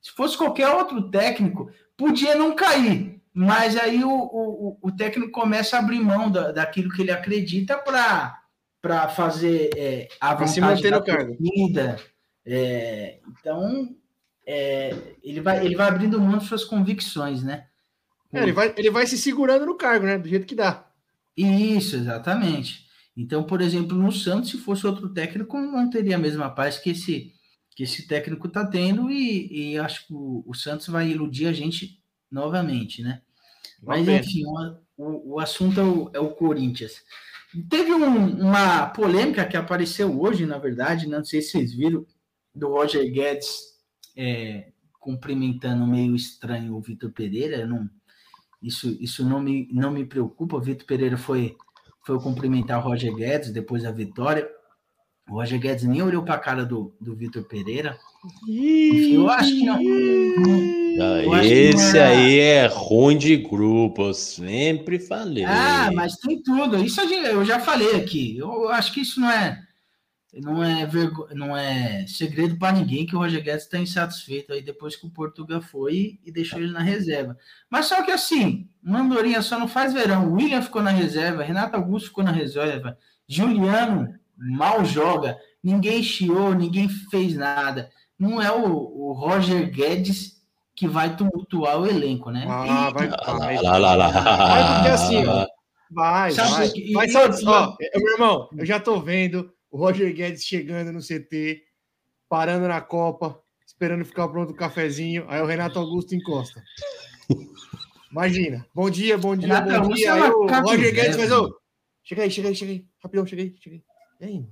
[0.00, 5.76] Se fosse qualquer outro técnico, podia não cair, mas aí o, o, o técnico começa
[5.76, 10.90] a abrir mão da, daquilo que ele acredita para fazer é, a vontade se manter
[10.90, 11.36] da no cargo.
[12.44, 13.94] É, então,
[14.46, 17.66] é, ele, vai, ele vai abrindo mão de suas convicções, né?
[18.32, 20.18] É, ele, vai, ele vai se segurando no cargo, né?
[20.18, 20.86] Do jeito que dá.
[21.36, 22.86] Isso, exatamente.
[23.16, 26.90] Então, por exemplo, no Santos, se fosse outro técnico, não teria a mesma paz que
[26.90, 27.32] esse,
[27.76, 31.52] que esse técnico está tendo, e, e, acho que o, o, Santos vai iludir a
[31.52, 32.01] gente
[32.32, 33.20] novamente, né?
[33.82, 37.02] Mas, enfim, o, o, o, assunto é o, é o Corinthians.
[37.68, 42.06] Teve um, uma polêmica que apareceu hoje, na verdade, não sei se vocês viram,
[42.54, 43.58] do Roger Guedes
[44.16, 47.66] é, cumprimentando meio estranho o Vitor Pereira.
[47.66, 47.88] Não,
[48.62, 50.56] isso, isso não, me, não me preocupa.
[50.56, 51.56] O Vitor Pereira foi
[52.04, 54.48] foi cumprimentar o Roger Guedes depois da vitória.
[55.28, 57.96] O Roger Guedes nem olhou para a cara do, do Vitor Pereira.
[58.42, 59.80] Enfim, eu acho que não.
[59.80, 60.81] não
[61.44, 62.08] esse era...
[62.08, 65.44] aí é ruim de grupo, eu sempre falei.
[65.44, 66.84] Ah, mas tem tudo.
[66.84, 68.36] Isso eu já falei aqui.
[68.36, 69.62] Eu acho que isso não é
[70.40, 71.28] não é, vergo...
[71.34, 75.10] não é segredo para ninguém que o Roger Guedes está insatisfeito aí depois que o
[75.10, 77.36] Portugal foi e deixou ele na reserva.
[77.68, 80.32] Mas só que assim, Mandorinha só não faz verão.
[80.32, 82.96] William ficou na reserva, Renato Augusto ficou na reserva,
[83.28, 87.90] Juliano mal joga, ninguém chiou, ninguém fez nada.
[88.18, 90.31] Não é o, o Roger Guedes
[90.74, 92.46] que vai tumultuar o elenco, né?
[92.48, 92.94] Ah, e...
[92.94, 94.10] vai, vai, lá, lá, lá.
[94.10, 95.46] vai, porque assim, ó,
[95.90, 96.68] vai, vai.
[96.70, 96.92] Que...
[96.92, 101.62] Mas, ó, ó, meu irmão, eu já tô vendo o Roger Guedes chegando no CT,
[102.28, 106.62] parando na Copa, esperando ficar pronto o cafezinho, aí o Renato Augusto encosta.
[108.10, 108.66] Imagina.
[108.74, 110.08] Bom dia, bom dia, Renata, bom dia.
[110.08, 111.58] é Aí o Roger Guedes faz, ô.
[112.04, 112.86] Chega aí, chega aí, chega aí.
[113.02, 113.82] Rapidão, chega aí, chega aí.
[114.20, 114.46] E aí,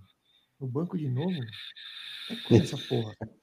[0.58, 1.36] no banco de novo?
[2.30, 3.14] É com essa porra.
[3.20, 3.39] O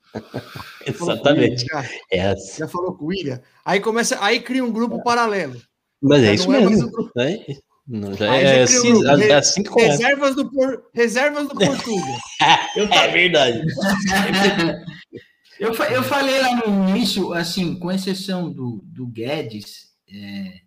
[0.86, 1.64] Exatamente.
[1.66, 2.58] William, já, É assim.
[2.60, 3.42] já falou com o William.
[3.66, 5.62] Aí começa, aí cria um grupo paralelo.
[6.02, 6.88] Mas é isso não é mais mesmo.
[6.88, 7.12] o grupo.
[7.16, 7.46] né?
[7.88, 9.08] Não, já é, um assim, grupo.
[9.08, 9.92] é Re- assim que começa.
[9.92, 10.84] Reservas do, Por...
[10.94, 12.18] Reservas do Portugal.
[12.78, 13.62] É verdade.
[15.60, 20.60] Eu, eu falei lá no início, assim, com exceção do, do Guedes, é,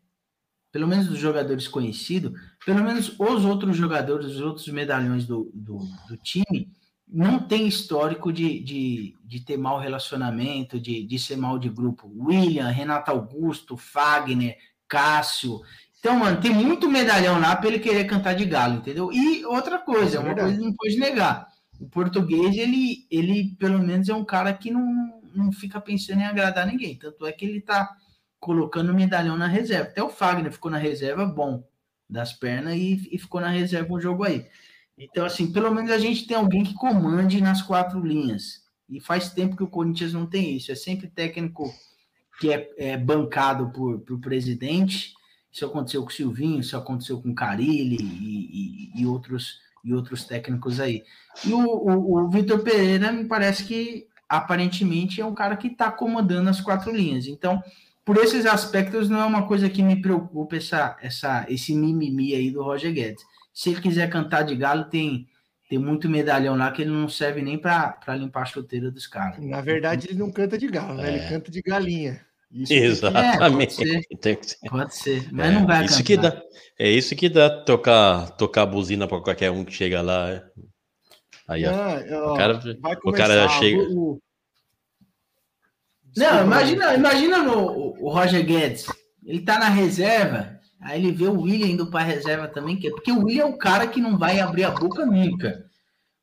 [0.72, 2.32] pelo menos dos jogadores conhecidos,
[2.66, 5.78] pelo menos os outros jogadores, os outros medalhões do, do,
[6.08, 6.72] do time,
[7.12, 12.10] não tem histórico de, de, de ter mau relacionamento, de, de ser mal de grupo.
[12.16, 14.56] William, Renato Augusto, Fagner,
[14.86, 15.60] Cássio.
[15.98, 19.12] Então, mano, tem muito medalhão lá para ele querer cantar de galo, entendeu?
[19.12, 21.48] E outra coisa, É uma coisa que não pode negar.
[21.78, 26.26] O português, ele, ele pelo menos é um cara que não, não fica pensando em
[26.26, 26.96] agradar ninguém.
[26.96, 27.96] Tanto é que ele tá
[28.38, 29.88] colocando medalhão na reserva.
[29.88, 31.62] Até o Fagner ficou na reserva bom
[32.08, 34.46] das pernas e, e ficou na reserva um jogo aí.
[35.02, 38.60] Então, assim, pelo menos a gente tem alguém que comande nas quatro linhas.
[38.88, 40.70] E faz tempo que o Corinthians não tem isso.
[40.70, 41.72] É sempre técnico
[42.38, 45.14] que é, é bancado por, por presidente.
[45.50, 49.94] Isso aconteceu com o Silvinho, isso aconteceu com o Carilli e, e- e outros, e
[49.94, 51.02] outros técnicos aí.
[51.46, 55.90] E o, o, o Vitor Pereira me parece que aparentemente é um cara que está
[55.90, 57.26] comandando as quatro linhas.
[57.26, 57.60] Então,
[58.04, 62.50] por esses aspectos, não é uma coisa que me preocupa essa, essa, esse mimimi aí
[62.50, 63.24] do Roger Guedes.
[63.60, 65.28] Se ele quiser cantar de galo, tem,
[65.68, 69.38] tem muito medalhão lá que ele não serve nem para limpar a chuteira dos caras.
[69.44, 71.08] Na verdade, ele não canta de galo, né?
[71.08, 71.28] Ele É.
[71.28, 72.24] canta de galinha.
[72.50, 73.82] Isso tem que- Exatamente.
[73.82, 74.58] É, pode ser.
[74.70, 76.06] Pode ser, mas É, não vai isso cantar.
[76.06, 76.42] que dá,
[76.78, 80.42] é isso que dá tocar, tocar buzina para qualquer um que chega lá.
[81.46, 83.76] Aí, Ah, ó, o cara, vai o cara já chega.
[83.90, 84.18] o-
[86.16, 88.86] Não, imagina, imagina no, o- o Roger Guedes.
[89.22, 92.90] Ele tá na reserva, aí ele vê o William indo para reserva também, que é
[92.90, 95.66] porque o William é o cara que não vai abrir a boca nunca.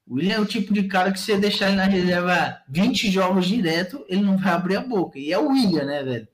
[0.06, 3.12] O William é o tipo de cara que se você deixar ele na reserva 20
[3.12, 5.20] jogos direto, ele não vai abrir a boca.
[5.20, 6.28] E é o William, né, velho?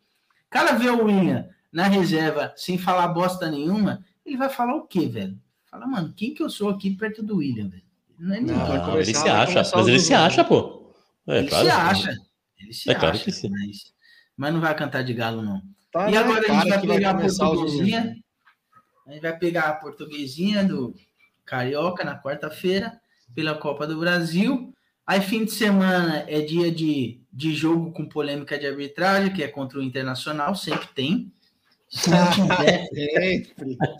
[0.47, 4.83] O cara vê o William na reserva sem falar bosta nenhuma, ele vai falar o
[4.87, 5.37] quê, velho?
[5.69, 7.81] Fala, mano, quem que eu sou aqui perto do William, velho?
[8.19, 8.55] Não é ninguém.
[8.55, 10.93] Não, começar- ele se acha, mas ele se acha, pô.
[11.27, 11.65] É, ele claro.
[11.65, 12.17] se acha.
[12.59, 13.49] Ele se É claro acha, que sim.
[13.49, 13.91] Mas,
[14.37, 15.61] mas não vai cantar de galo, não.
[15.93, 18.15] Tá e na agora a gente vai pegar a começar os portuguesinha.
[19.07, 20.95] A gente vai pegar a portuguesinha do
[21.45, 22.99] Carioca na quarta-feira,
[23.35, 24.73] pela Copa do Brasil.
[25.05, 29.47] Aí, fim de semana é dia de, de jogo com polêmica de arbitragem, que é
[29.49, 31.31] contra o Internacional, sempre tem.
[31.89, 32.87] Se não tiver,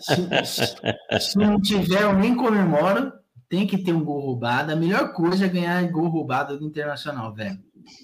[0.00, 3.12] se- se não tiver, eu nem comemoro.
[3.48, 4.72] Tem que ter um gol roubado.
[4.72, 7.58] A melhor coisa é ganhar gol roubado do Internacional, velho.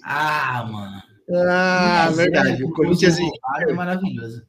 [0.04, 1.02] Ah, mano.
[1.32, 2.64] Ah, verdade.
[2.64, 4.46] O Corinthians Gol roubado é maravilhoso.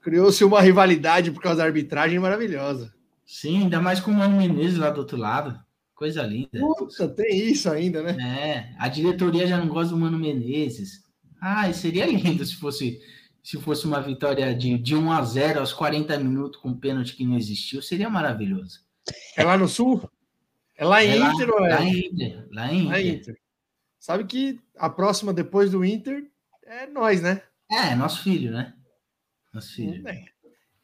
[0.00, 2.92] criou-se uma rivalidade por causa da arbitragem maravilhosa.
[3.24, 5.58] Sim, ainda mais com o Mano Menezes lá do outro lado.
[5.94, 6.58] Coisa linda.
[6.60, 8.16] Puta, tem isso ainda, né?
[8.22, 11.02] É, a diretoria já não gosta do Mano Menezes.
[11.40, 13.00] Ah, seria lindo se fosse
[13.42, 17.14] se fosse uma vitória de, de 1 a 0 aos 40 minutos com um pênalti
[17.14, 18.80] que não existiu, seria maravilhoso.
[19.36, 20.10] É lá no Sul?
[20.76, 21.68] É lá em É lá, Inter ou é?
[21.74, 23.36] lá em Inter, lá Lá em Inter.
[24.06, 26.22] Sabe que a próxima depois do Inter
[26.64, 27.42] é nós, né?
[27.68, 28.72] É, nosso filho, né?
[29.52, 30.06] Nosso filho.
[30.06, 30.24] É,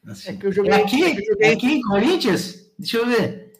[0.03, 0.39] nosso é filho.
[0.39, 1.03] que eu joguei, É aqui?
[1.05, 2.73] é É joguei aqui em Corinthians?
[2.77, 3.53] Deixa eu ver.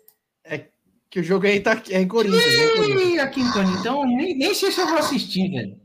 [1.10, 3.02] que eu joguei tá aqui, é em Corinthians, é Corinthians.
[3.14, 3.80] Ih, aqui em Corinthians.
[3.80, 5.80] Então, nem, nem sei se eu vou assistir, velho.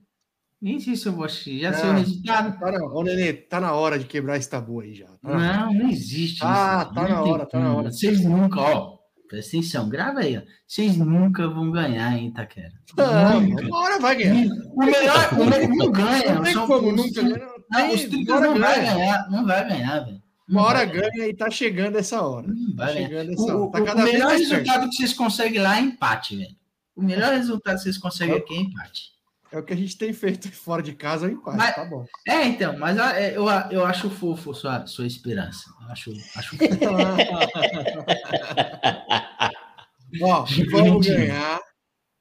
[0.61, 1.61] Nem sei se eu vou assistir.
[1.61, 1.97] Já sei o Ah.
[1.99, 2.59] resultado.
[2.59, 5.07] Tá na, ô, Nenê, tá na hora de quebrar esse tabu aí já.
[5.07, 6.95] Tá Não, não existe Ah, isso.
[6.95, 7.93] tá Não na hora, tá na hora.
[7.93, 8.98] Vocês nunca, ó,
[9.29, 10.43] presta atenção, grava aí, ó.
[10.67, 12.73] Vocês nunca vão ganhar, hein, Taquera?
[12.97, 13.67] Não, Nunca.
[13.67, 14.47] uma hora vai ganhar.
[14.75, 16.35] O melhor, o melhor não ganha.
[16.35, 17.23] Não tem como nunca.
[17.23, 18.95] Não, os tricas hora não vai ganha.
[18.95, 20.23] ganhar, não vai ganhar, velho.
[20.49, 22.47] Não Uma hora vai ganha e tá chegando essa hora.
[22.49, 23.85] Não Tá vai chegando O, essa o- hora.
[23.85, 24.39] Tá o melhor perto.
[24.41, 26.57] resultado que vocês conseguem lá é empate, velho.
[26.97, 29.03] O melhor resultado que vocês conseguem aqui é empate.
[29.51, 31.85] É o que a gente tem feito fora de casa, é o empate, Mas- tá
[31.85, 32.05] bom.
[32.27, 35.65] É, então, mas ah, é, eu, eu acho fofo sua, sua esperança.
[35.83, 36.59] Eu acho, acho fofo.
[40.23, 41.61] Ó, vamos ganhar.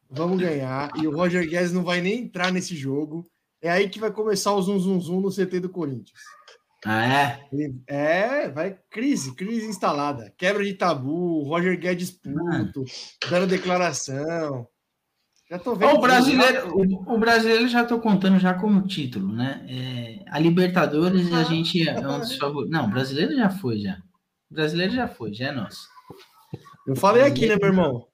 [0.10, 0.92] Vamos ganhar.
[0.96, 3.26] E o Roger Guedes não vai nem entrar nesse jogo.
[3.62, 6.20] É aí que vai começar o zum zum zum no CT do Corinthians.
[6.86, 7.40] Ah, é?
[7.88, 10.32] É, vai crise, crise instalada.
[10.38, 12.86] Quebra de tabu, Roger Guedes puto,
[13.30, 14.68] dando declaração.
[15.50, 15.96] Já tô vendo.
[15.96, 19.66] O brasileiro, o, o brasileiro já estou contando já como título, né?
[19.70, 22.72] É, a Libertadores a gente é um dos favoritos.
[22.72, 23.98] Não, o brasileiro já foi já.
[24.52, 25.88] O brasileiro já foi, já é nosso.
[26.86, 28.08] Eu falei aqui, né, meu irmão?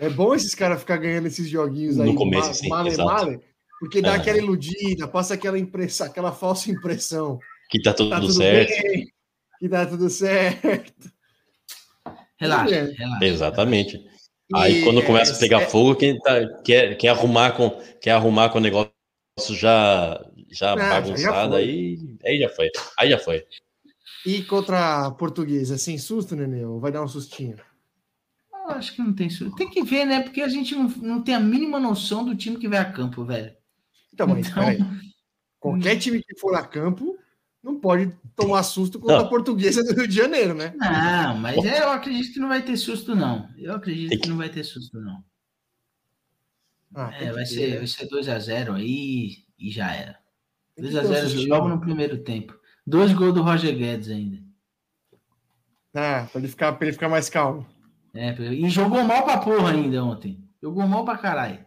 [0.00, 2.06] É bom esses caras ficar ganhando esses joguinhos aí.
[2.08, 3.08] No começo, sim, male, exato.
[3.08, 3.40] male,
[3.80, 4.16] porque dá É.
[4.16, 7.38] aquela iludida, passa aquela impressão, aquela falsa impressão
[7.70, 8.70] Que tá tudo, tá tudo certo.
[8.82, 9.06] bem,
[9.58, 11.12] que tá tudo certo.
[12.38, 12.84] Relaxa, É.
[12.92, 13.24] relaxa.
[13.26, 14.04] Exatamente.
[14.52, 17.70] Aí E, quando começa a pegar é, fogo, quem tá, quer, quer, arrumar com,
[18.00, 18.92] quer arrumar com o negócio
[19.50, 21.62] já, já já bagunçado, foi.
[21.62, 22.70] aí, aí já foi.
[22.98, 23.44] Aí já foi.
[24.26, 26.64] E contra a portuguesa, sem susto, Nenê?
[26.64, 27.56] Ou vai dar um sustinho?
[28.52, 29.56] Eu acho que não tem susto.
[29.56, 30.22] Tem que ver, né?
[30.22, 33.24] Porque a gente não, não tem a mínima noção do time que vai a campo,
[33.24, 33.54] velho.
[34.12, 34.78] Então, mas Então- peraí.
[35.60, 37.18] Qualquer time que for a campo
[37.64, 39.24] não pode tomar susto contra Não.
[39.24, 40.74] a portuguesa do Rio de Janeiro, né?
[40.76, 43.48] Não, mas eu acredito que não vai ter susto, não.
[43.56, 45.24] Eu acredito Tem que que- não vai ter susto, não.
[46.94, 47.76] Ah, É, que vai ser, né?
[47.78, 50.18] vai ser 2x0 aí e já era.
[50.76, 51.48] Tem que ter um 2x0 sustinho.
[51.48, 52.54] logo no primeiro tempo.
[52.86, 54.38] Dois gols do Roger Guedes ainda.
[55.94, 57.66] Ah, pra ele ficar, pra ele ficar mais calmo.
[58.12, 60.38] É, e jogou mal pra porra ainda ontem.
[60.62, 61.64] Jogou mal pra caralho.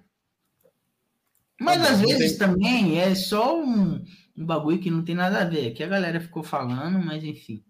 [1.59, 4.03] Mas às vezes tem- também é só um,
[4.38, 5.71] um bagulho que não tem nada a ver.
[5.73, 7.63] Que a galera ficou falando, mas enfim.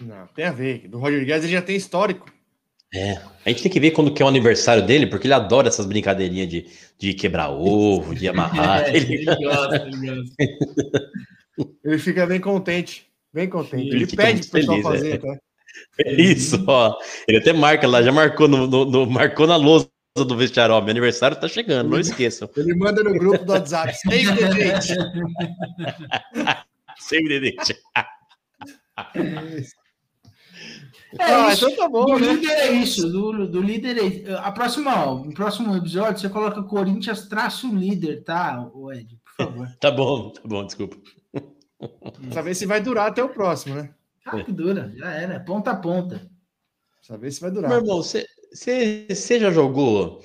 [0.00, 0.88] Não, tem a ver.
[0.88, 2.32] Do Roger Guedes ele já tem histórico.
[2.92, 3.14] É.
[3.44, 5.84] A gente tem que ver quando que é o aniversário dele, porque ele adora essas
[5.86, 6.66] brincadeirinhas de,
[6.98, 8.84] de quebrar ovo, de amarrar.
[8.86, 10.34] É, Ele- ele gosta, ele gosta.
[11.84, 13.06] Ele fica bem contente.
[13.32, 13.88] Bem contente.
[13.88, 15.18] Ele Ele, pede pro pessoal feliz, fazer, é.
[15.18, 15.38] tá?
[16.00, 16.96] É Isso, ó.
[17.26, 19.88] Ele até marca lá, já marcou no, no- no- marcou na lousa
[20.22, 20.80] do vestiário, ó.
[20.80, 22.48] Meu aniversário tá chegando, não esqueçam.
[22.56, 23.92] Ele manda no grupo do WhatsApp.
[23.98, 24.94] Save the date.
[26.98, 27.76] Sempre deixa.
[31.18, 31.66] É ah, isso.
[31.66, 32.32] então tá bom, Do né?
[32.32, 33.08] líder é isso.
[33.10, 34.36] Do, do líder é isso.
[34.36, 39.18] A próxima, ó, no próximo episódio, você coloca Corinthians traço líder, tá, o Ed?
[39.24, 39.68] Por favor.
[39.80, 40.96] Tá bom, tá bom, desculpa.
[42.32, 43.92] Saber se vai durar até o próximo, né?
[44.24, 45.40] Ah, que dura, já era.
[45.40, 46.30] Ponta a ponta.
[47.02, 47.78] Saber se vai Meu durar.
[47.78, 50.22] irmão, você, você, já jogou?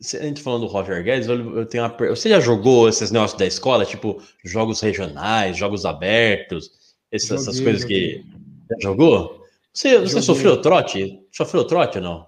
[0.00, 2.88] cê- A gente falando do Roger Guedes, eu, eu tenho uma per- Você já jogou
[2.88, 6.70] esses negócios da escola, tipo jogos regionais, jogos abertos,
[7.10, 8.24] essas, essas Joguei, coisas que.
[8.70, 9.44] Já jogou?
[9.72, 10.22] Você, você Joguei.
[10.22, 11.20] sofreu trote?
[11.32, 12.26] Sofreu trote ou não?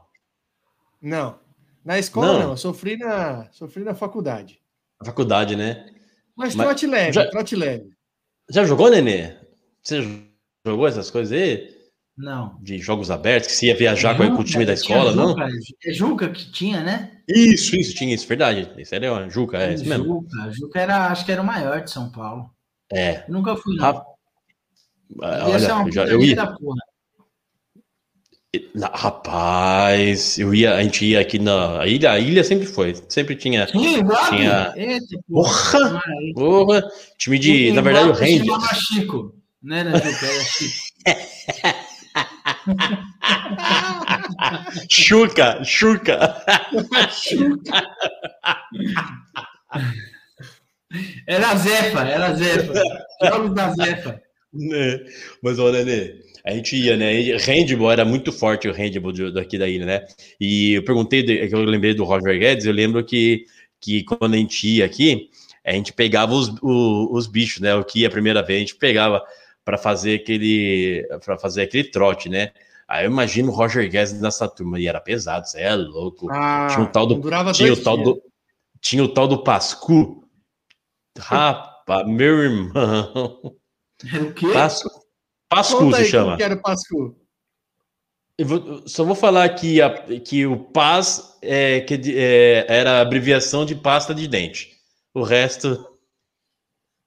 [1.01, 1.39] Não.
[1.85, 2.41] Na escola, Não.
[2.41, 2.51] não.
[2.51, 4.61] Eu sofri na, sofri na faculdade.
[5.01, 5.87] Na faculdade, né?
[6.37, 7.91] Mas, Mas trote leve, já- trote leve.
[8.51, 9.37] Já jogou, Nenê?
[9.83, 10.03] Você
[10.65, 11.82] jogou essas coisas aí?
[12.17, 12.59] Não.
[12.61, 15.35] De jogos abertos, que você ia viajar com, com o time da escola, não?
[15.85, 17.11] É Juca que tinha, né?
[17.27, 18.71] Isso, isso, tinha isso, verdade.
[18.77, 20.05] Isso era Juca, é isso mesmo.
[20.05, 20.51] Juca.
[20.53, 22.51] Juca era, acho que era o maior de São Paulo.
[22.93, 23.25] É.
[23.27, 23.85] Eu nunca fui, não.
[23.85, 24.07] Rap-
[25.21, 25.53] Olha,
[25.87, 26.47] eu, já, eu ia.
[26.47, 26.81] porra.
[28.93, 33.35] Rapaz, eu ia, a gente ia aqui na a ilha, a ilha sempre foi, sempre
[33.35, 33.67] tinha.
[33.73, 34.37] Iguape?
[34.37, 36.03] Tinha- Eita, Porra!
[36.07, 36.33] Aí.
[36.35, 36.83] Porra,
[37.17, 38.79] time de, Em na verdade, o Rangers.
[38.87, 39.35] Chico.
[39.63, 39.99] Juca, era
[40.45, 40.75] Chico.
[44.91, 46.37] Chuca, Chuca.
[51.27, 52.73] Era Zefa, era Zefa.
[53.23, 54.21] Jogos da Zefa.
[54.53, 55.01] Né?
[55.43, 56.13] Mas olha, né?
[56.45, 57.13] A gente ia, né?
[57.39, 60.05] Handball era muito forte o handball daqui da ilha, né?
[60.41, 63.45] E eu perguntei, que eu lembrei do Roger Guedes, eu lembro que,
[63.81, 65.29] que quando a gente ia aqui,
[65.65, 67.75] a gente pegava os, o- os bichos, né?
[67.75, 69.23] O que ia a primeira vez, a gente pegava
[69.65, 72.53] para fazer aquele para fazer aquele trote, né?
[72.89, 76.29] Aí eu imagino o Roger Guedes nessa turma, e era pesado, você é louco.
[76.31, 77.21] Ah, Tinha o tal do-
[77.53, 78.09] Tinha o, tal dias.
[78.09, 78.23] do,
[78.81, 80.29] tinha o tal do Pascu.
[81.19, 83.41] Rapaz, meu irmão.
[83.45, 84.53] O quê?
[84.53, 84.91] Pascu,
[85.49, 86.37] Pascu se chama.
[86.37, 87.17] que era Pascu.
[88.37, 93.65] Eu vou- só vou falar que, a- que o PAS é, que é, era abreviação
[93.65, 94.77] de pasta de dente.
[95.15, 95.99] O resto.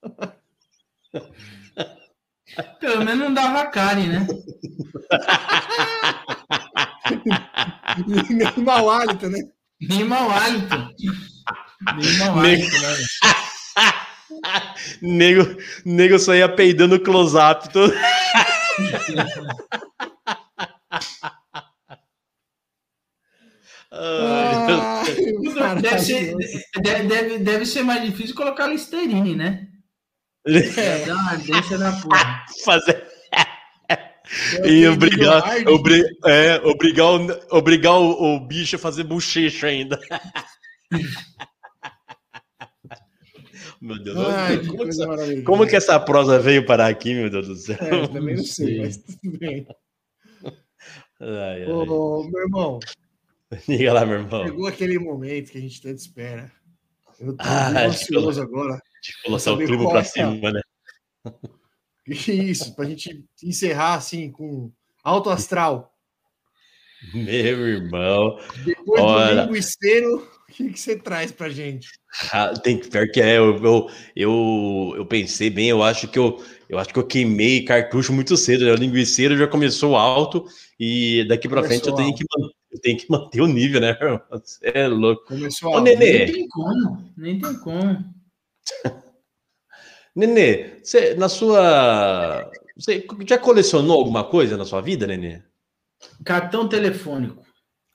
[2.80, 4.26] Pelo menos não dava cárie, né?
[8.30, 9.40] Nem mau hálito, né?
[9.82, 10.76] Nem mau hálito.
[11.98, 12.96] Nem mau hálito, né?
[15.02, 17.72] nego, nego só ia peidando close-up.
[17.72, 17.94] Todo...
[23.98, 25.06] Ai,
[25.82, 26.36] Deve ser,
[26.82, 29.68] deve, deve, deve ser mais difícil colocar Listerine, né?
[31.12, 32.46] Uma ardência da porra.
[32.64, 33.04] Fazer.
[34.60, 37.28] Eu E obrigar, obri, é, obrigar, o,
[37.58, 40.00] obrigar o, o bicho a fazer bochecho ainda.
[43.82, 44.18] Meu Deus.
[44.18, 45.08] Ai, que como, essa,
[45.44, 47.78] como que essa prosa veio parar aqui, meu Deus do céu?
[47.80, 49.68] É, também não sei, mas tudo bem.
[51.20, 51.72] Ai, ai.
[51.72, 52.80] Ô, meu irmão,
[53.68, 54.44] Diga lá, meu irmão.
[54.46, 56.52] chegou aquele momento que a gente tanto espera.
[57.20, 58.82] Eu tô Ah, ansioso agora.
[59.24, 60.62] Colocar o qual pra é a- cima, né?
[62.08, 64.72] Isso, pra gente encerrar assim com
[65.04, 65.92] alto astral.
[67.14, 68.40] Meu irmão.
[68.64, 69.36] Depois Olha.
[69.46, 70.18] do linguiceiro,
[70.50, 71.90] o que, que você traz pra gente?
[72.32, 76.18] Ah, Tem que pior que é, eu, eu, eu, eu pensei bem, eu acho que
[76.18, 78.72] eu, eu acho que eu queimei cartucho muito cedo, né?
[78.72, 80.46] O linguiceiro já começou alto
[80.80, 82.18] e daqui pra frente eu tenho, alto.
[82.18, 82.26] que,
[82.72, 83.96] eu tenho que manter o nível, né?
[84.32, 85.26] Você é louco.
[85.26, 88.15] Começou Ô, a Nenê, Nem tem como, nem tem como.
[90.16, 92.50] Nenê, você, na sua.
[92.78, 95.42] Você já colecionou alguma coisa na sua vida, Nenê?
[96.24, 97.46] Cartão telefônico.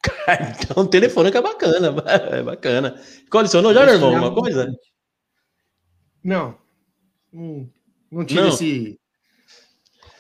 [0.91, 1.95] Telefone que é bacana,
[2.31, 3.01] é bacana.
[3.31, 4.73] Colecionou já, meu irmão, alguma coisa?
[6.25, 6.59] Não.
[7.33, 7.71] Não,
[8.11, 8.49] não tive Não.
[8.49, 8.99] esse.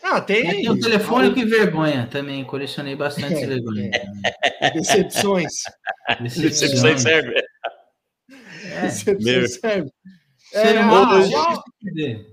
[0.02, 0.48] Ah, tem.
[0.48, 2.44] Tem o telefônico e vergonha também.
[2.44, 3.90] Colecionei bastante vergonha.
[4.74, 5.52] Decepções.
[6.20, 7.34] Decepções serve.
[8.64, 9.90] É, Decepções serve.
[10.52, 10.72] É,
[11.82, 12.26] perder.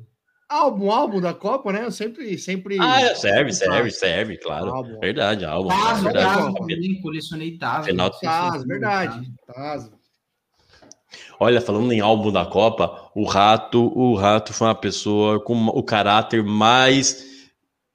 [0.50, 1.84] álbum, álbum da Copa, né?
[1.84, 2.38] Eu sempre.
[2.38, 2.78] sempre...
[2.80, 4.70] Ah, serve, serve, serve, claro.
[4.74, 5.00] Álbum.
[5.00, 5.70] Verdade, álbum.
[5.70, 6.26] Tazo, verdade.
[6.36, 7.58] Tazo também, colecionei.
[7.86, 9.32] Final- Não sei se Taz, verdade.
[9.46, 9.92] Taz.
[11.40, 15.84] Olha, falando em álbum da Copa, o Rato, o Rato foi uma pessoa com o
[15.84, 17.24] caráter mais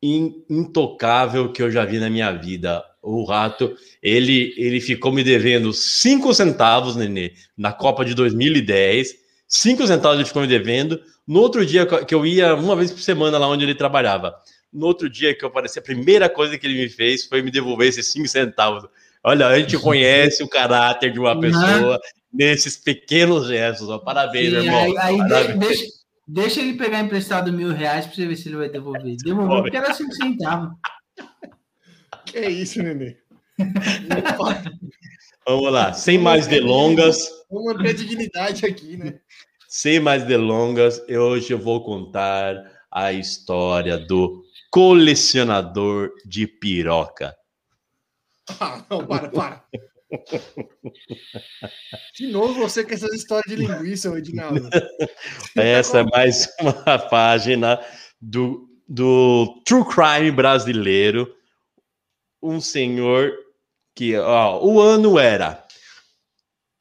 [0.03, 2.83] in- intocável que eu já vi na minha vida.
[3.03, 9.22] O Rato, ele, ele ficou me devendo cinco centavos, Nenê, na Copa de 2010.
[9.55, 10.99] Cinco centavos ele ficou me devendo.
[11.29, 14.35] No outro dia que eu ia uma vez por semana lá onde ele trabalhava.
[14.73, 17.51] No outro dia que eu apareci, a primeira coisa que ele me fez foi me
[17.51, 18.89] devolver esses cinco centavos.
[19.23, 21.41] Olha, a gente conhece o caráter de uma Uhum.
[21.43, 22.01] pessoa
[22.33, 23.91] nesses pequenos gestos.
[23.91, 23.99] Ó.
[23.99, 24.81] Parabéns, Sim, meu irmão.
[24.81, 25.59] aí, aí de- Parabéns.
[25.59, 25.85] deixa,
[26.27, 29.17] deixa ele pegar emprestado mil reais pra você ver se ele vai devolver.
[29.23, 30.71] Devolveu porque era cinco centavos.
[32.25, 33.17] Que é isso, Nenê?
[35.47, 39.19] Vamos lá, sem mais delongas, Vamos manter a dignidade aqui, né?
[39.73, 47.35] Sem mais delongas, hoje eu vou contar a história do colecionador de piroca.
[48.61, 49.65] Ah, não, para, para.
[52.15, 54.69] De novo você com essas histórias de linguiça, Edinaldo.
[55.57, 57.83] Essa é mais uma página
[58.21, 61.35] do, do True Crime brasileiro.
[62.43, 63.33] Um senhor
[63.95, 65.67] que, ó, o ano era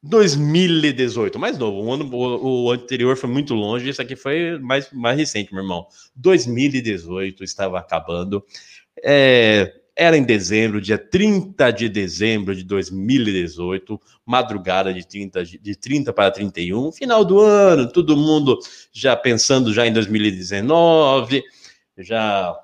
[0.03, 1.83] 2018, mais novo.
[1.83, 5.63] O ano o, o anterior foi muito longe, esse aqui foi mais, mais recente, meu
[5.63, 5.87] irmão.
[6.15, 8.43] 2018 estava acabando.
[9.03, 15.75] É, era em dezembro, dia 30 de dezembro de 2018, madrugada de 30, de de
[15.75, 18.57] 30 para 31, final do ano, todo mundo
[18.91, 21.43] já pensando já em 2019,
[21.97, 22.57] já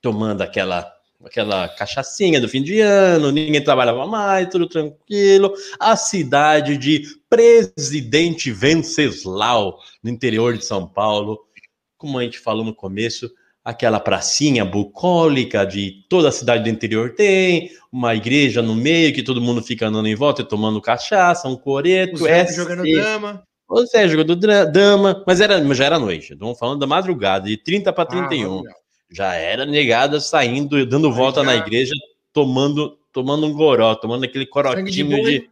[0.00, 5.52] tomando aquela aquela cachaçinha do fim de ano, ninguém trabalhava mais, tudo tranquilo.
[5.78, 11.40] A cidade de Presidente Venceslau, no interior de São Paulo,
[11.96, 13.30] como a gente falou no começo,
[13.64, 19.22] aquela pracinha bucólica de toda a cidade do interior tem, uma igreja no meio que
[19.22, 23.42] todo mundo fica andando em volta e tomando cachaça, um coreto, Zé é jogando dama.
[23.68, 26.34] o Zé jogando dama, mas era, já era noite.
[26.34, 28.58] Estamos falando da madrugada, de 30 para 31.
[28.58, 28.85] Ah,
[29.16, 31.94] já era negada saindo, dando volta já- na igreja,
[32.32, 35.22] tomando, tomando um goró, tomando aquele de corotinho boi.
[35.40, 35.50] de,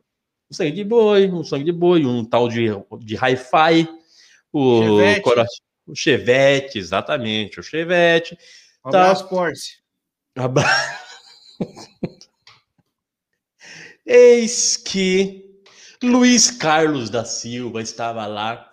[0.51, 2.67] um sangue de boi, um sangue de boi, um tal de,
[3.01, 3.89] de hi-fi,
[4.53, 5.21] o Chevette.
[5.23, 8.37] corote- o chevette, exatamente, o chevette.
[8.85, 9.03] Um Tá.
[9.03, 9.79] abraço, Porce.
[10.37, 10.65] Abra-
[14.07, 15.45] Eis que
[16.03, 18.69] Luiz Carlos da Silva estava lá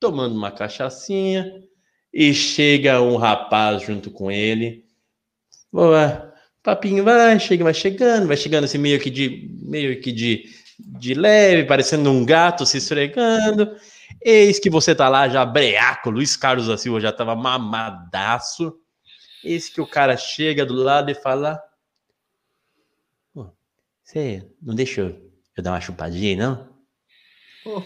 [0.00, 1.62] tomando uma cachaçinha
[2.14, 4.84] e chega um rapaz junto com ele.
[5.72, 10.44] Boa, papinho vai, chega, vai chegando, vai chegando assim meio que de meio que de,
[10.78, 13.76] de leve, parecendo um gato se esfregando.
[14.22, 18.78] Eis que você tá lá já breaco, Luiz Carlos da Silva já tava mamadaço.
[19.42, 21.60] Eis que o cara chega do lado e fala:
[23.34, 23.50] "Pô,
[24.04, 25.20] Você não deixou
[25.56, 26.74] eu dar uma chupadinha, não?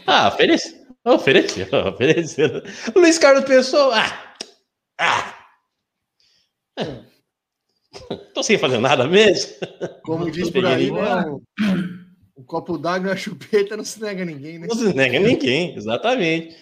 [0.07, 0.87] Ah, oferece.
[1.05, 2.62] Ofereceu, ofereceu.
[2.94, 4.34] O Luiz Carlos pensou: Ah,
[4.99, 5.34] ah,
[6.76, 7.03] ah,
[8.34, 9.53] tô sem fazer nada mesmo.
[10.05, 11.24] Como diz por aí, né?
[12.36, 14.66] O, copo d'água e a chupeta não se nega a ninguém, né?
[14.68, 16.57] Não se nega ninguém, exatamente.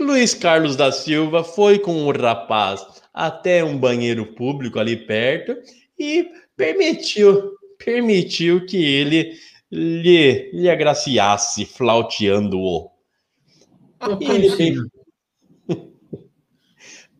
[0.00, 5.56] Luiz Carlos da Silva foi com o rapaz até um banheiro público ali perto
[5.98, 9.38] e permitiu, permitiu que ele
[9.70, 12.93] lhe, lhe agraciasse, flauteando-o.
[14.20, 14.76] Ele bem,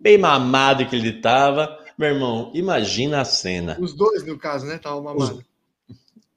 [0.01, 1.79] bem mamado que ele tava.
[1.97, 3.77] Meu irmão, imagina a cena.
[3.81, 4.79] Os dois, no caso, né?
[4.79, 5.45] Tava mamado.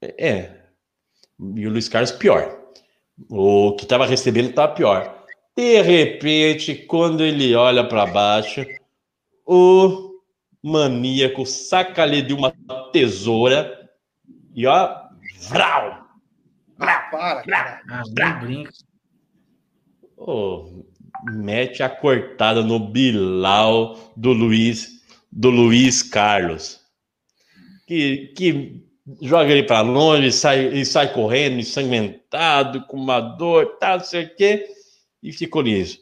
[0.01, 0.51] É.
[1.55, 2.57] E o Luiz Carlos pior.
[3.29, 5.25] O que estava recebendo estava pior.
[5.55, 8.63] De repente, quando ele olha para baixo,
[9.45, 10.21] o
[10.61, 12.53] maníaco saca ali de uma
[12.91, 13.89] tesoura
[14.53, 15.07] e ó,
[15.49, 16.07] vrau,
[16.79, 17.81] Ah, para, cara.
[17.89, 18.63] Ah, não
[20.17, 20.83] Ô,
[21.31, 26.79] mete a cortada no Bilal do Luiz, do Luiz Carlos.
[27.85, 28.83] Que, que
[29.21, 34.25] joga ele para longe, sai, e sai correndo, ensanguentado, com uma dor, tá, não sei
[34.25, 34.65] o quê,
[35.21, 35.99] e ficou nisso.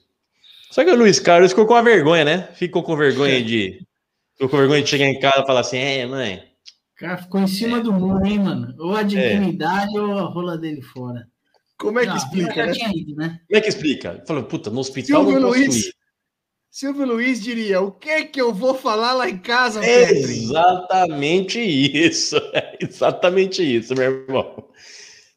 [0.71, 2.49] Só que o Luiz Carlos ficou com a vergonha, né?
[2.53, 3.85] Ficou com vergonha de.
[4.33, 7.39] Ficou com vergonha de chegar em casa e falar assim: é, mãe, O cara ficou
[7.41, 8.73] em cima do muro, hein, mano?
[8.79, 11.27] Ou a dignidade ou a rola dele fora.
[11.77, 12.73] Como é que Não, explica, né?
[12.95, 13.39] ido, né?
[13.47, 14.23] como é que explica?
[14.25, 15.85] Falou, puta, no hospital Silvio não posso Luiz.
[15.87, 15.93] ir.
[16.71, 22.35] Silvio Luiz diria: o que que eu vou falar lá em casa, É exatamente isso.
[22.53, 24.69] É exatamente isso, meu irmão.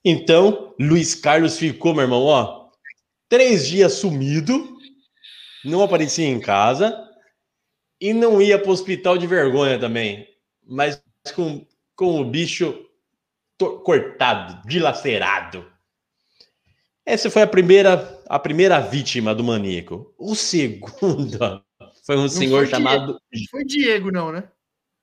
[0.04, 2.68] Então, Luiz Carlos ficou, meu irmão, ó,
[3.28, 4.78] três dias sumido,
[5.64, 6.96] não aparecia em casa
[8.00, 10.26] e não ia para o hospital de vergonha também,
[10.66, 11.02] mas
[11.34, 11.66] com,
[11.96, 12.84] com o bicho
[13.84, 15.66] cortado, dilacerado.
[17.08, 20.14] Essa foi a primeira, a primeira vítima do maníaco.
[20.18, 21.38] O segundo
[22.04, 23.12] foi um senhor foi chamado.
[23.12, 24.44] Não foi Diego, não, né?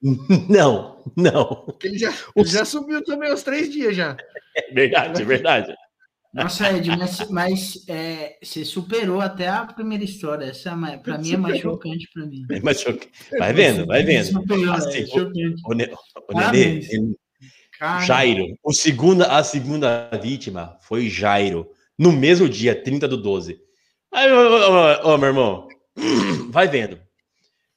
[0.50, 1.46] Não, não.
[1.66, 4.16] Porque ele já, O- ele já subiu também os três dias já.
[4.56, 5.74] É verdade, é verdade.
[6.32, 10.46] Nossa, Ed, mas, mas é, você superou até a primeira história.
[10.46, 12.46] Essa é mais- pra mim é mais chocante pra mim.
[12.62, 14.26] Mas choque- vai vendo, vai vendo.
[14.26, 15.62] Superou, Assim, é chocante.
[15.66, 16.88] O, o Parabéns.
[16.92, 17.16] Nenê,
[18.06, 21.68] Jairo, o segunda, a segunda vítima foi Jairo,
[21.98, 23.60] no mesmo dia, 30 do 12.
[24.14, 25.68] Aí, ô, ô, ô, ô, meu irmão,
[26.50, 27.00] vai vendo.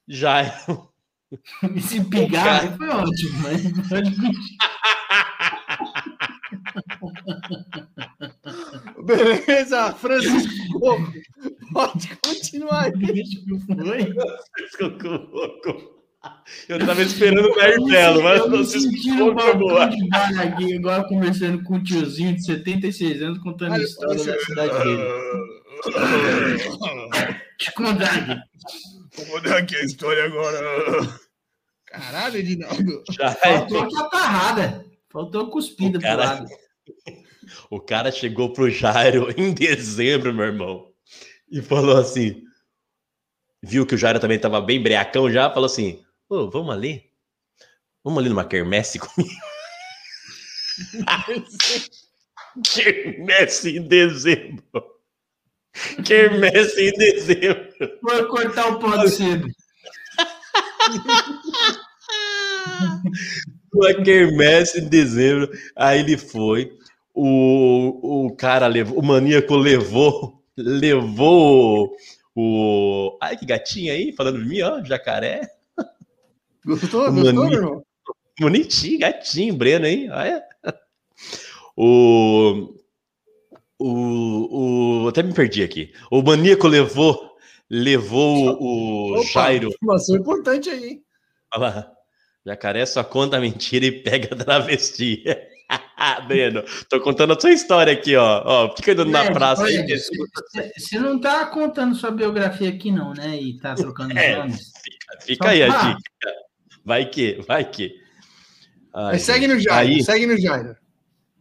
[0.06, 0.88] Jairo,
[1.76, 3.52] esse pigarro foi ótimo, né?
[9.04, 10.78] Beleza, Francisco.
[10.80, 11.12] Coco.
[11.72, 12.92] Pode continuar aí.
[13.66, 14.14] Foi.
[16.68, 19.88] Eu tava esperando o Martelo, mas eu me vocês colocam balcão
[20.58, 25.02] de agora conversando com um tiozinho de 76 anos, contando a história da cidade dele.
[27.58, 28.42] Te contar.
[29.28, 30.58] Vou dar aqui a história agora.
[31.86, 33.02] Caralho, Edinaldo.
[33.10, 34.84] Jairo, Faltou a catarrada.
[35.10, 36.46] Faltou cuspida O pro cara- lado.
[37.70, 40.86] O cara chegou pro Jairo em dezembro, meu irmão,
[41.50, 42.42] e falou assim:
[43.62, 47.10] viu que o Jairo também tava bem breacão já, falou assim: Ô, vamos ali?
[48.04, 49.32] Vamos ali numa quermesse comigo?
[52.62, 54.62] quermesse em dezembro.
[56.04, 57.68] Quermesse em dezembro.
[58.00, 59.48] Foi cortar o pó de cedo.
[63.72, 65.50] Uma quermesse em dezembro.
[65.76, 66.76] Aí ele foi.
[67.14, 71.96] O, o cara levou, o maníaco levou, levou
[72.34, 73.18] o.
[73.20, 75.57] Ai, que gatinho aí, falando de mim, ó, jacaré.
[76.64, 77.12] Gostou?
[77.12, 77.48] Gostou, maninho.
[77.48, 77.84] meu irmão?
[78.40, 80.42] Bonitinho, gatinho, Breno aí, olha.
[81.76, 82.74] O,
[83.78, 85.08] o, o.
[85.08, 85.92] Até me perdi aqui.
[86.10, 87.36] O maníaco levou,
[87.70, 89.68] levou o Opa, Jairo.
[89.68, 91.02] Informação importante aí, hein?
[91.54, 91.92] Olha lá.
[92.46, 95.22] Jacaré só conta mentira e pega travesti.
[96.26, 98.42] Breno, tô contando a sua história aqui, ó.
[98.44, 99.86] ó fica andando na Ed, praça aí.
[100.76, 103.36] Você não tá contando sua biografia aqui, não, né?
[103.36, 104.36] E tá trocando É.
[104.36, 104.72] nomes.
[105.20, 105.98] Fica Só aí a dica.
[106.88, 107.94] Vai que, vai que.
[108.94, 109.60] Ai, Mas segue no.
[109.60, 110.74] Jairo, Aí, segue no Jairo.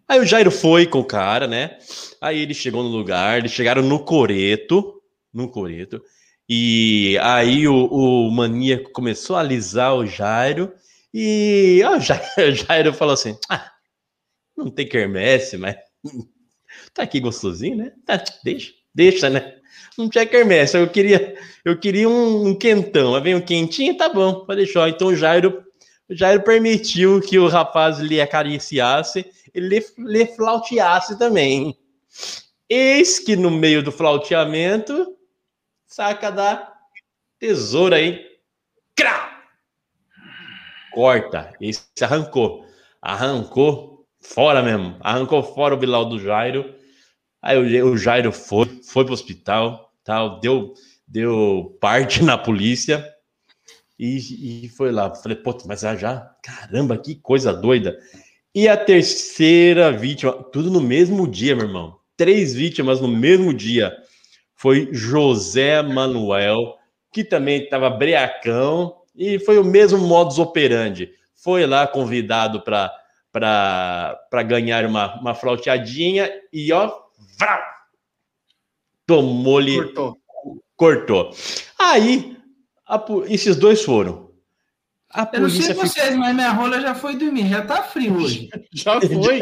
[0.06, 1.78] aí o Jairo foi com o cara, né?
[2.20, 5.02] Aí ele chegou no lugar, eles chegaram no Coreto,
[5.34, 6.04] no Coreto,
[6.50, 10.74] e aí o, o maníaco começou a alisar o Jairo,
[11.14, 13.72] e ó, o Jairo, o Jairo falou assim: ah,
[14.58, 15.78] não tem quermesse, mas
[16.94, 17.94] tá aqui gostosinho, né?
[18.06, 19.57] Tá, deixa, deixa, né?
[19.98, 21.36] Tinha quermesse, eu queria,
[21.66, 24.88] eu queria um, um quentão, aí vem um quentinho, tá bom, pode deixar.
[24.90, 25.66] Então o Jairo,
[26.08, 29.26] o Jairo permitiu que o rapaz lhe acariciasse,
[29.56, 31.76] ele lhe, flauteasse também.
[32.70, 35.18] Eis que no meio do flauteamento,
[35.88, 36.74] saca da
[37.40, 38.24] tesoura aí,
[38.96, 39.42] crá!
[40.94, 42.68] Corta, esse arrancou,
[43.02, 46.76] arrancou fora mesmo, arrancou fora o Bilal do Jairo.
[47.42, 50.74] Aí o Jairo foi, foi pro hospital, tal, deu,
[51.06, 53.06] deu parte na polícia
[54.00, 55.14] e, e foi lá.
[55.14, 58.00] Falei, pô, mas já, caramba, que coisa doida.
[58.56, 62.00] E a terceira vítima, tudo no mesmo dia, meu irmão.
[62.16, 63.94] Três vítimas no mesmo dia.
[64.56, 66.76] Foi José Manuel,
[67.12, 71.12] que também estava breacão, e foi o mesmo modus operandi.
[71.36, 72.92] Foi lá convidado para
[73.32, 76.92] para ganhar uma, uma flauteadinha e ó,
[77.38, 77.60] vrau,
[79.08, 80.18] tomou-lhe Cortou.
[80.76, 81.32] cortou.
[81.80, 82.38] Aí,
[82.88, 84.28] a esses dois foram.
[85.14, 85.88] A Eu não sei polícia ficou.
[85.88, 87.48] vocês, mas minha rola já foi dormir.
[87.48, 88.50] Já tá frio hoje.
[88.74, 89.40] Já foi.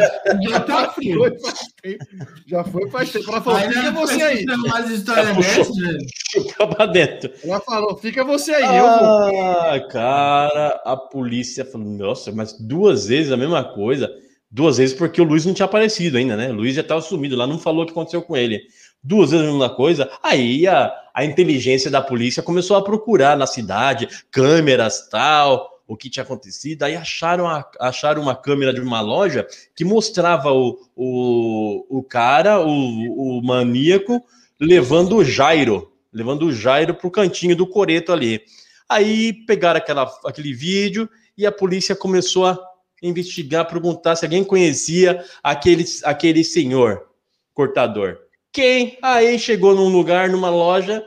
[0.47, 1.17] Já tá frio.
[1.17, 2.05] foi faz tempo.
[2.47, 3.31] Já foi faz tempo.
[3.31, 4.43] Ela falou, fica você aí.
[4.45, 5.41] Já puxou.
[5.41, 5.97] dessas, velho.
[6.31, 7.31] Ficou pra dentro.
[7.43, 9.41] Ela falou, fica você aí, eu vou.
[9.41, 14.09] Ah, cara, a polícia falou, nossa, mas duas vezes a mesma coisa.
[14.51, 16.49] Duas vezes porque o Luiz não tinha aparecido ainda, né?
[16.49, 18.61] O Luiz já estava sumido lá, não falou o que aconteceu com ele.
[19.07, 20.09] Duas vezes a mesma coisa.
[20.23, 26.09] Aí a, a inteligência da polícia começou a procurar na cidade, câmeras, tal, o que
[26.09, 26.81] tinha acontecido.
[26.81, 29.45] Aí acharam, a- acharam uma câmera de uma loja
[29.75, 34.25] que mostrava o, o, o cara, o, o maníaco,
[34.59, 38.41] levando o Jairo, levando o Jairo pro cantinho do coreto ali.
[38.89, 42.57] Aí pegaram aquela, aquele vídeo e a polícia começou a
[43.03, 47.05] investigar, perguntar se alguém conhecia aquele, aquele senhor
[47.53, 48.24] cortador.
[48.55, 48.97] Quem?
[49.01, 51.05] Aí chegou num lugar, numa loja,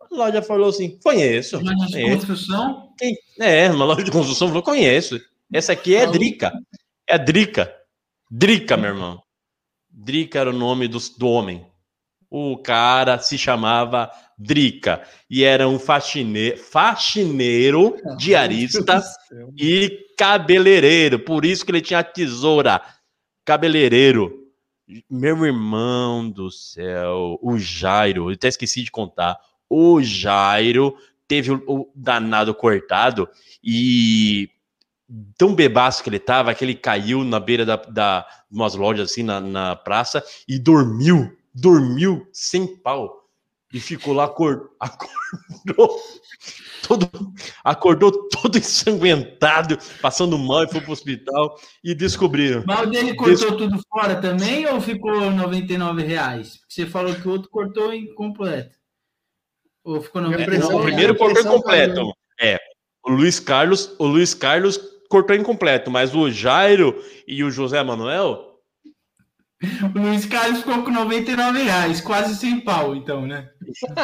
[0.00, 1.58] a loja falou assim: conheço.
[1.58, 2.92] Loja de construção.
[2.96, 3.18] Quem?
[3.40, 5.20] É, uma loja de construção falou: conheço.
[5.52, 6.52] Essa aqui é Drica.
[7.04, 7.74] É Drica.
[8.30, 9.20] Drica, meu irmão.
[9.90, 11.66] Drica era o nome do, do homem.
[12.30, 14.08] O cara se chamava
[14.38, 19.02] Drica e era um faxine, faxineiro, diarista
[19.58, 21.18] e cabeleireiro.
[21.18, 22.80] Por isso que ele tinha a tesoura.
[23.44, 24.45] Cabeleireiro.
[25.10, 29.36] Meu irmão do céu, o Jairo, eu até esqueci de contar.
[29.68, 33.28] O Jairo teve o, danado cortado
[33.62, 34.48] e
[35.36, 39.22] tão bebaço que ele tava que ele caiu na beira da, da umas lojas assim
[39.22, 43.15] na, na praça e dormiu, dormiu sem pau
[43.76, 46.00] e ficou lá acor- acordou
[46.88, 47.10] todo
[47.62, 52.64] acordou todo ensanguentado, passando mal e foi pro hospital e descobriram.
[52.66, 56.56] Mas o dele cortou tudo fora também ou ficou 99 reais?
[56.58, 58.74] Porque você falou que o outro cortou incompleto.
[59.84, 61.94] Ou ficou Minha 99 pressão- Não, o primeiro cortou incompleto.
[61.96, 62.12] caiu.
[62.40, 62.58] É.
[63.04, 66.98] O Luiz Carlos, o Luiz Carlos cortou incompleto, mas o Jairo
[67.28, 68.55] e o José Manuel
[69.94, 73.48] O Luiz Carlos ficou com 99 reais, quase sem pau, então, né?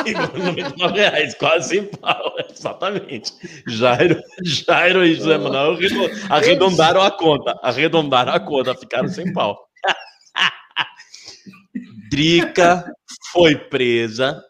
[0.06, 3.32] 99 reais, quase sem pau, exatamente.
[3.66, 9.58] Jairo, Jairo e José Manuel arredo- arredondaram a conta, arredondaram a conta, ficaram sem pau.
[12.10, 12.84] Drica
[13.32, 14.42] foi presa.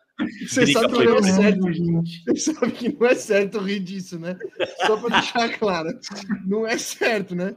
[0.48, 1.36] Você Drica sabe que não é presa.
[1.42, 1.72] certo.
[1.72, 2.22] gente.
[2.26, 4.36] Você sabe que não é certo rir disso, né?
[4.86, 5.88] Só pra deixar claro.
[6.46, 7.54] Não é certo, né?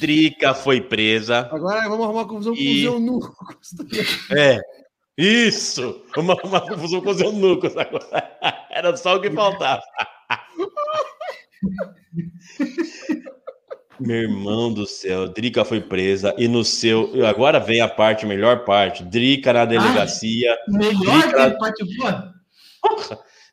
[0.00, 1.48] Drica foi presa.
[1.52, 3.36] Agora vamos arrumar confusão com E- os eunucos.
[4.36, 4.58] É.
[5.18, 6.02] Isso!
[6.16, 8.38] Uma, uma confusão com os eunucos agora.
[8.70, 9.82] Era só o que faltava.
[14.00, 17.10] Meu irmão do céu, Drica foi presa e no seu.
[17.26, 19.04] Agora vem a parte, a melhor parte.
[19.04, 20.56] Drica na delegacia.
[20.68, 22.32] Melhor Drica- que parte boa.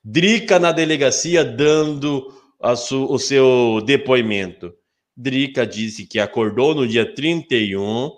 [0.05, 4.73] Drica na delegacia dando a su- o seu depoimento.
[5.17, 8.11] Drica disse que acordou no dia 31,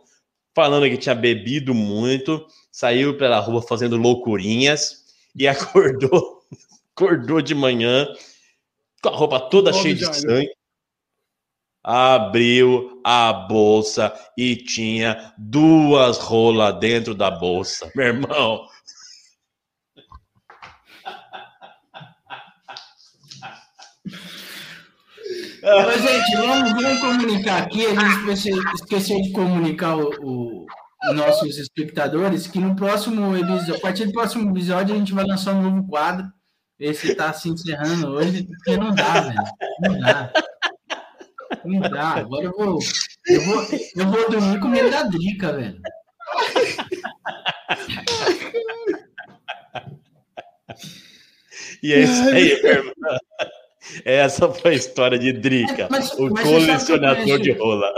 [0.53, 6.43] falando que tinha bebido muito, saiu pela rua fazendo loucurinhas e acordou,
[6.93, 8.05] acordou de manhã
[9.01, 10.51] com a roupa toda cheia de sangue.
[11.81, 17.89] Abriu a bolsa e tinha duas rolas dentro da bolsa.
[17.95, 18.67] Meu irmão,
[25.63, 27.85] Mas, gente, vamos, vamos comunicar aqui.
[27.85, 30.65] A gente esqueceu, esqueceu de comunicar o, o-
[31.09, 35.25] os nossos espectadores que no próximo episódio, a partir do próximo episódio, a gente vai
[35.25, 36.27] lançar um novo quadro.
[36.79, 39.43] Esse está se encerrando hoje, porque não dá, velho.
[39.81, 40.33] Não dá.
[41.65, 42.07] Não dá.
[42.15, 42.79] Agora eu vou.
[43.27, 43.63] Eu vou,
[43.95, 45.81] eu vou dormir com medo da drica, velho.
[51.81, 52.93] E é isso aí, irmão.
[54.05, 57.93] Essa foi a história de Drica, Mas- o mas colecionador conheço- de rola.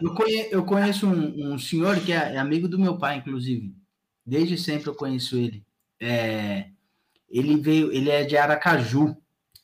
[0.00, 3.72] Eu, conhe- eu conheço um, um senhor que é, é amigo do meu pai, inclusive.
[4.24, 5.62] Desde sempre eu conheço ele.
[6.00, 6.66] É,
[7.30, 9.16] ele veio, ele é de Aracaju,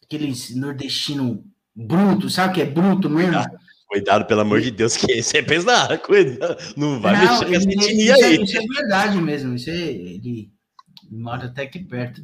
[0.05, 1.44] aqueles nordestino
[1.74, 3.43] bruto, sabe o que é bruto mesmo?
[3.86, 5.99] Cuidado, pelo amor de Deus, que esse é pesado.
[5.99, 6.57] Cuidado.
[6.77, 8.43] Não vai Não, mexer com essa etnia isso, é, aí.
[8.43, 9.55] isso é verdade mesmo.
[9.55, 10.51] Isso é, ele
[11.11, 12.23] mora até aqui perto.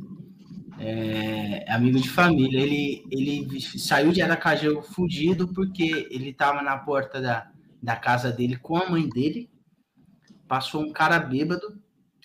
[0.79, 2.61] É, amigo de família.
[2.61, 7.51] Ele, ele saiu de Aracaju fugido porque ele estava na porta da,
[7.83, 9.51] da casa dele com a mãe dele.
[10.47, 11.81] Passou um cara bêbado.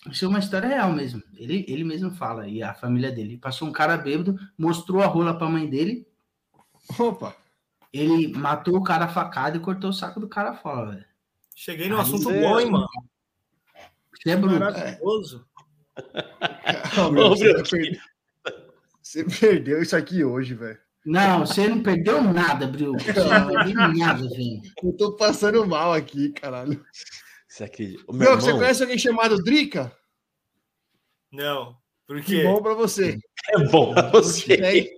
[0.09, 1.23] Isso é uma história real mesmo.
[1.35, 3.37] Ele, ele mesmo fala, e a família dele.
[3.37, 6.05] Passou um cara bêbado, mostrou a rola para a mãe dele.
[6.99, 7.35] Opa.
[7.91, 11.05] Ele matou o cara a facada e cortou o saco do cara fora, velho.
[11.55, 12.87] Cheguei num Aí assunto é- bom, hein, mano?
[14.19, 14.59] Isso é bruto.
[14.59, 15.47] Maravilhoso.
[16.97, 18.01] Ô, você, meu, perdeu,
[19.13, 20.77] você perdeu isso aqui hoje, velho.
[21.05, 22.93] Não, você não perdeu nada, Bril.
[22.93, 24.61] Você não perdeu nada, velho.
[24.83, 26.83] Eu tô passando mal aqui, caralho.
[27.47, 28.03] Você acredita?
[28.07, 29.95] O Meu, meu você irmão conhece alguém chamado Drica?
[31.31, 31.75] Não.
[32.07, 32.43] Por Que quê?
[32.43, 33.17] bom pra você.
[33.49, 34.89] é bom pra você.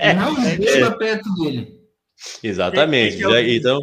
[0.00, 1.78] É, Não chega perto dele.
[2.42, 3.16] Exatamente.
[3.16, 3.80] Que é o Já- então,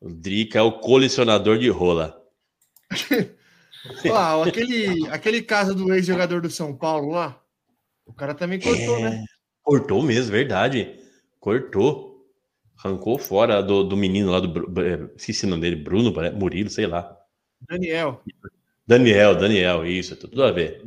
[0.00, 2.16] o Drica é o colecionador de rola.
[4.10, 7.40] ó, aquele, aquele caso do ex-jogador do São Paulo lá,
[8.08, 9.24] o cara também cortou, né?
[9.62, 10.98] Cortou mesmo, verdade.
[11.38, 12.08] Cortou.
[12.82, 14.80] Arrancou fora do, do menino lá do.
[14.80, 17.16] É, Esqueci o nome dele, Bruno, parece- Murilo, sei lá.
[17.68, 18.22] Daniel.
[18.86, 20.82] Daniel, Daniel, isso, tudo a ver.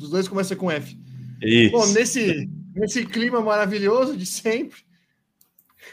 [0.00, 0.96] Os dois começam com F.
[1.42, 1.72] Isso.
[1.72, 4.80] Bom, nesse, nesse clima maravilhoso de sempre,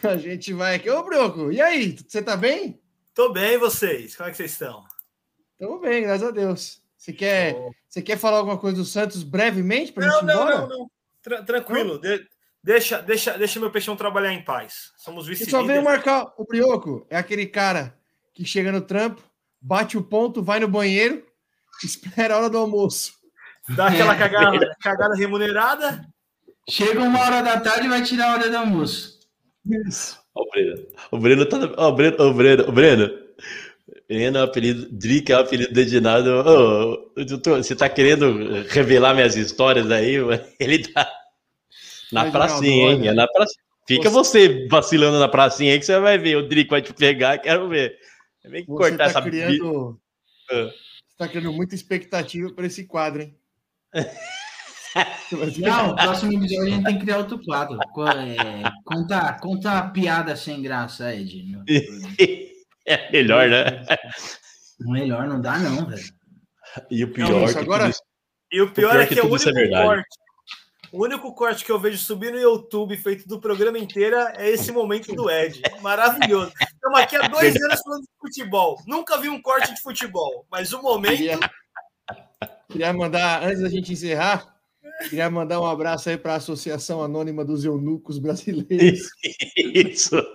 [0.04, 0.90] a gente vai aqui.
[0.90, 1.98] Ô, Broco, e aí?
[2.08, 2.80] Você tá bem?
[3.16, 4.16] Tô bem, vocês?
[4.16, 4.84] Como é que vocês estão?
[5.58, 6.79] Tamo bem, graças a Deus.
[7.00, 7.56] Você quer,
[7.88, 10.58] você quer falar alguma coisa do Santos brevemente Não, gente ir não, embora?
[10.58, 10.92] não, não.
[11.24, 11.98] Tra- tranquilo.
[11.98, 12.28] De-
[12.62, 14.92] deixa, deixa, deixa meu peixão trabalhar em paz.
[14.98, 17.08] Somos Você só veio marcar o Brioco.
[17.10, 17.98] É aquele cara
[18.34, 19.24] que chega no trampo,
[19.62, 21.26] bate o ponto, vai no banheiro,
[21.82, 23.14] espera a hora do almoço.
[23.70, 26.06] Dá aquela cagada, cagada remunerada.
[26.70, 29.20] Chega uma hora da tarde e vai tirar a hora do almoço.
[29.88, 30.20] Isso.
[30.36, 30.88] Ó, o Breno.
[31.12, 31.58] O Breno tá.
[31.78, 33.10] Ó, o Breno, o Breno, o Breno.
[34.10, 34.88] Breno é o apelido.
[34.92, 36.30] Drica é o apelido do Edinaldo.
[36.32, 40.16] Ô, eu tô- você tá querendo revelar minhas histórias aí?
[40.60, 41.08] Ele tá.
[42.12, 43.08] Na pracinha, hein?
[43.08, 43.64] É na pracinha.
[43.88, 46.38] Fica você vacilando na pracinha aí que você vai ver.
[46.38, 47.98] O Drica vai te pegar, quero ver.
[48.46, 50.00] Vem Você cortar tá essa criando.
[50.50, 50.70] Ah.
[51.08, 53.36] Você tá criando muita expectativa para esse quadro, hein?
[55.30, 57.78] Você Não, no próximo episódio a gente tem que criar outro quadro.
[57.78, 61.46] É, conta, conta a piada sem graça, Ed.
[62.86, 63.86] É melhor, né?
[64.80, 66.04] Melhor não dá, não, velho.
[66.90, 68.04] E o Não, pior isso que agora- tudo isso-
[68.52, 69.86] E o pior, pior é que que, é o tudo único isso é verdade.
[69.88, 70.08] corte.
[70.92, 74.72] O único corte que eu vejo subir no YouTube feito do programa inteiro é esse
[74.72, 75.62] momento do Ed.
[75.82, 76.52] Maravilhoso.
[76.60, 78.82] Estamos aqui há dois anos falando de futebol.
[78.88, 81.18] Nunca vi um corte de futebol, mas o momento.
[81.18, 81.40] Queria,
[82.70, 84.56] queria mandar, antes da gente encerrar,
[85.10, 89.10] queria mandar um abraço aí para a Associação Anônima dos Eunucos Brasileiros.
[89.58, 90.16] Isso.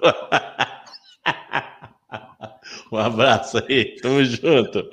[2.93, 4.89] Um abraço aí, tamo junto.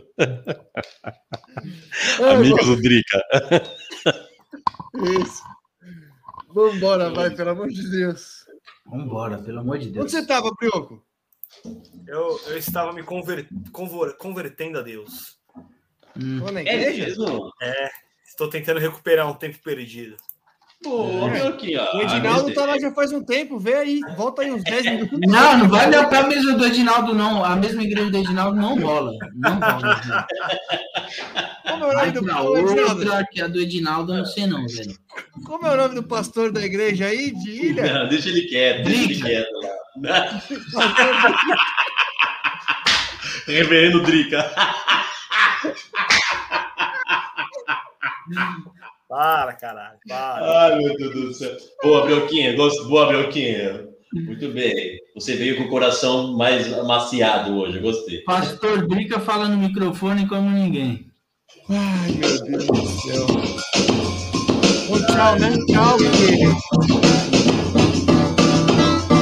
[2.31, 3.21] Amigos do Drica.
[5.21, 5.43] Isso.
[6.53, 8.45] Vambora, vai, pelo amor de Deus.
[8.85, 10.11] Vambora, pelo amor de Onde Deus.
[10.11, 11.03] você tava, Brioco?
[12.07, 15.37] Eu, eu estava me conver- convor- convertendo a Deus.
[16.19, 16.41] Hum.
[16.57, 17.05] É igreja?
[17.05, 17.51] mesmo?
[18.25, 20.17] Estou tentando recuperar um tempo perdido.
[20.83, 21.29] Pô, É.
[21.31, 21.97] meu aqui, ó.
[21.97, 25.19] O Edinaldo tá lá já faz um tempo, vê aí, volta aí uns 10 minutos.
[25.29, 27.45] Não, não vai dar pra mesa do Edinaldo, não.
[27.45, 29.11] A mesma igreja do Edinaldo não rola.
[29.35, 30.27] Não rola.
[31.67, 32.11] Como é o nome
[33.05, 34.95] do que a do Edinaldo eu não sei não, velho.
[35.45, 37.93] Como é o nome do pastor da igreja aí, de Ilha?
[38.03, 39.27] Não, deixa ele quieto, deixa ele Drica.
[39.27, 39.51] quieto
[40.03, 40.41] lá.
[43.47, 44.51] Reverendo Drica.
[49.11, 49.97] Para, caralho.
[50.07, 50.61] Para.
[50.61, 51.57] Ai, meu Deus do céu.
[51.83, 52.07] Boa.
[52.55, 52.87] Gosto.
[52.87, 53.85] Boa, Brioquinha.
[54.13, 54.97] Muito bem.
[55.15, 58.19] Você veio com o coração mais amaciado hoje, gostei.
[58.19, 61.07] Pastor Drica fala no microfone como ninguém.
[61.69, 63.27] Ai, meu Deus do céu.
[64.87, 65.57] Bom, tchau, né?
[65.67, 66.55] Tchau, filho.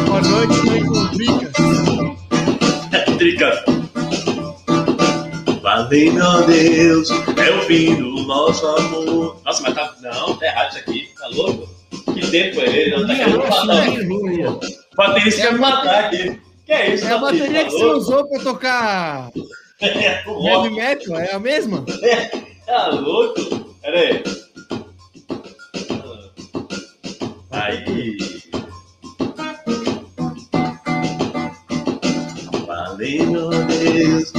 [0.05, 1.51] Boa noite, mãe com briga.
[3.17, 3.49] Drica.
[3.49, 3.68] Valendo
[6.21, 9.41] a Deus, é o fim do nosso amor.
[9.43, 9.95] Nossa, mas tá.
[10.01, 11.09] Não, tá errado isso aqui.
[11.17, 11.67] Tá louco?
[12.13, 12.97] Que tempo é ele?
[12.97, 14.69] Não tá querendo matar.
[14.95, 16.41] Baterista quer me matar aqui.
[16.65, 19.31] Que é isso, É a bateria que Tá você usou pra tocar
[19.81, 21.85] É, o heavy metal, é a mesma?
[22.65, 23.75] Tá louco?
[23.81, 24.23] Pera aí.
[27.51, 28.17] Aí.
[32.67, 34.33] Valendo Deus,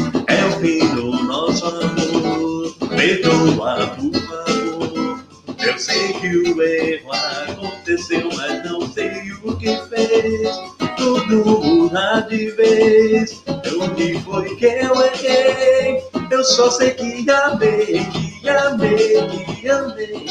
[3.01, 5.25] Perdoa, por favor.
[5.59, 7.11] Eu sei que o erro
[7.49, 10.55] aconteceu, mas não sei o que fez.
[10.99, 13.43] Tudo muda de vez.
[13.47, 16.05] O que foi que eu errei?
[16.31, 18.05] Eu só sei que amei,
[18.43, 20.27] que amei, que amei,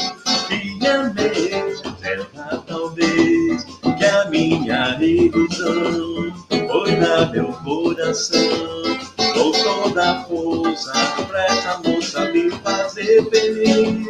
[0.48, 1.74] que amei.
[2.00, 6.39] Será talvez que a minha ilusão
[6.70, 8.40] foi na meu coração.
[9.16, 10.92] Com toda força
[11.26, 14.06] pra essa moça me fazer feliz.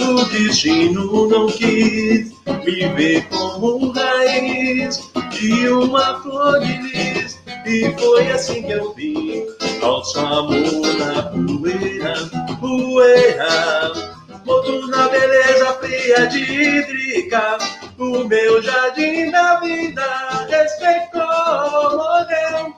[0.00, 2.32] O destino não quis
[2.64, 7.38] me ver como raiz de uma flor de lis.
[7.66, 9.46] E foi assim que eu vi
[9.80, 10.54] nosso amor
[10.98, 12.14] na poeira,
[12.58, 14.19] poeira.
[14.46, 17.58] Outro na beleza fria de hídrica.
[17.98, 20.02] O meu jardim da vida
[20.48, 22.74] respeitou, morreu.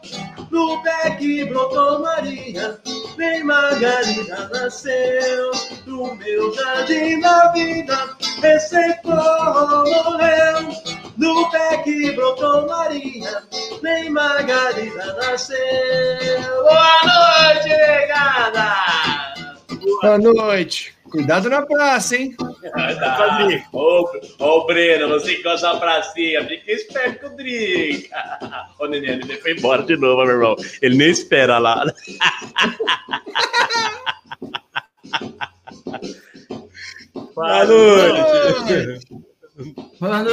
[0.50, 2.78] No pé que brotou Maria,
[3.16, 5.50] nem Margarida nasceu.
[5.86, 10.68] No meu jardim da vida respeitou, morreu.
[11.16, 13.42] No pé que brotou Maria,
[13.82, 15.56] nem Margarida nasceu.
[16.62, 19.32] Boa noite, negada!
[20.02, 20.94] Boa noite.
[21.12, 22.34] Cuidado na praça, hein?
[22.38, 23.62] Padrinho.
[23.70, 24.08] Ô,
[24.38, 28.16] ô, Breno, você que gosta da pracinha, fica esperto com o Drica.
[28.78, 30.56] Ô, Nenê, ele nem foi embora de novo, meu irmão.
[30.80, 31.84] Ele nem espera lá.
[37.34, 39.00] Boa noite.
[40.00, 40.30] Boa noite.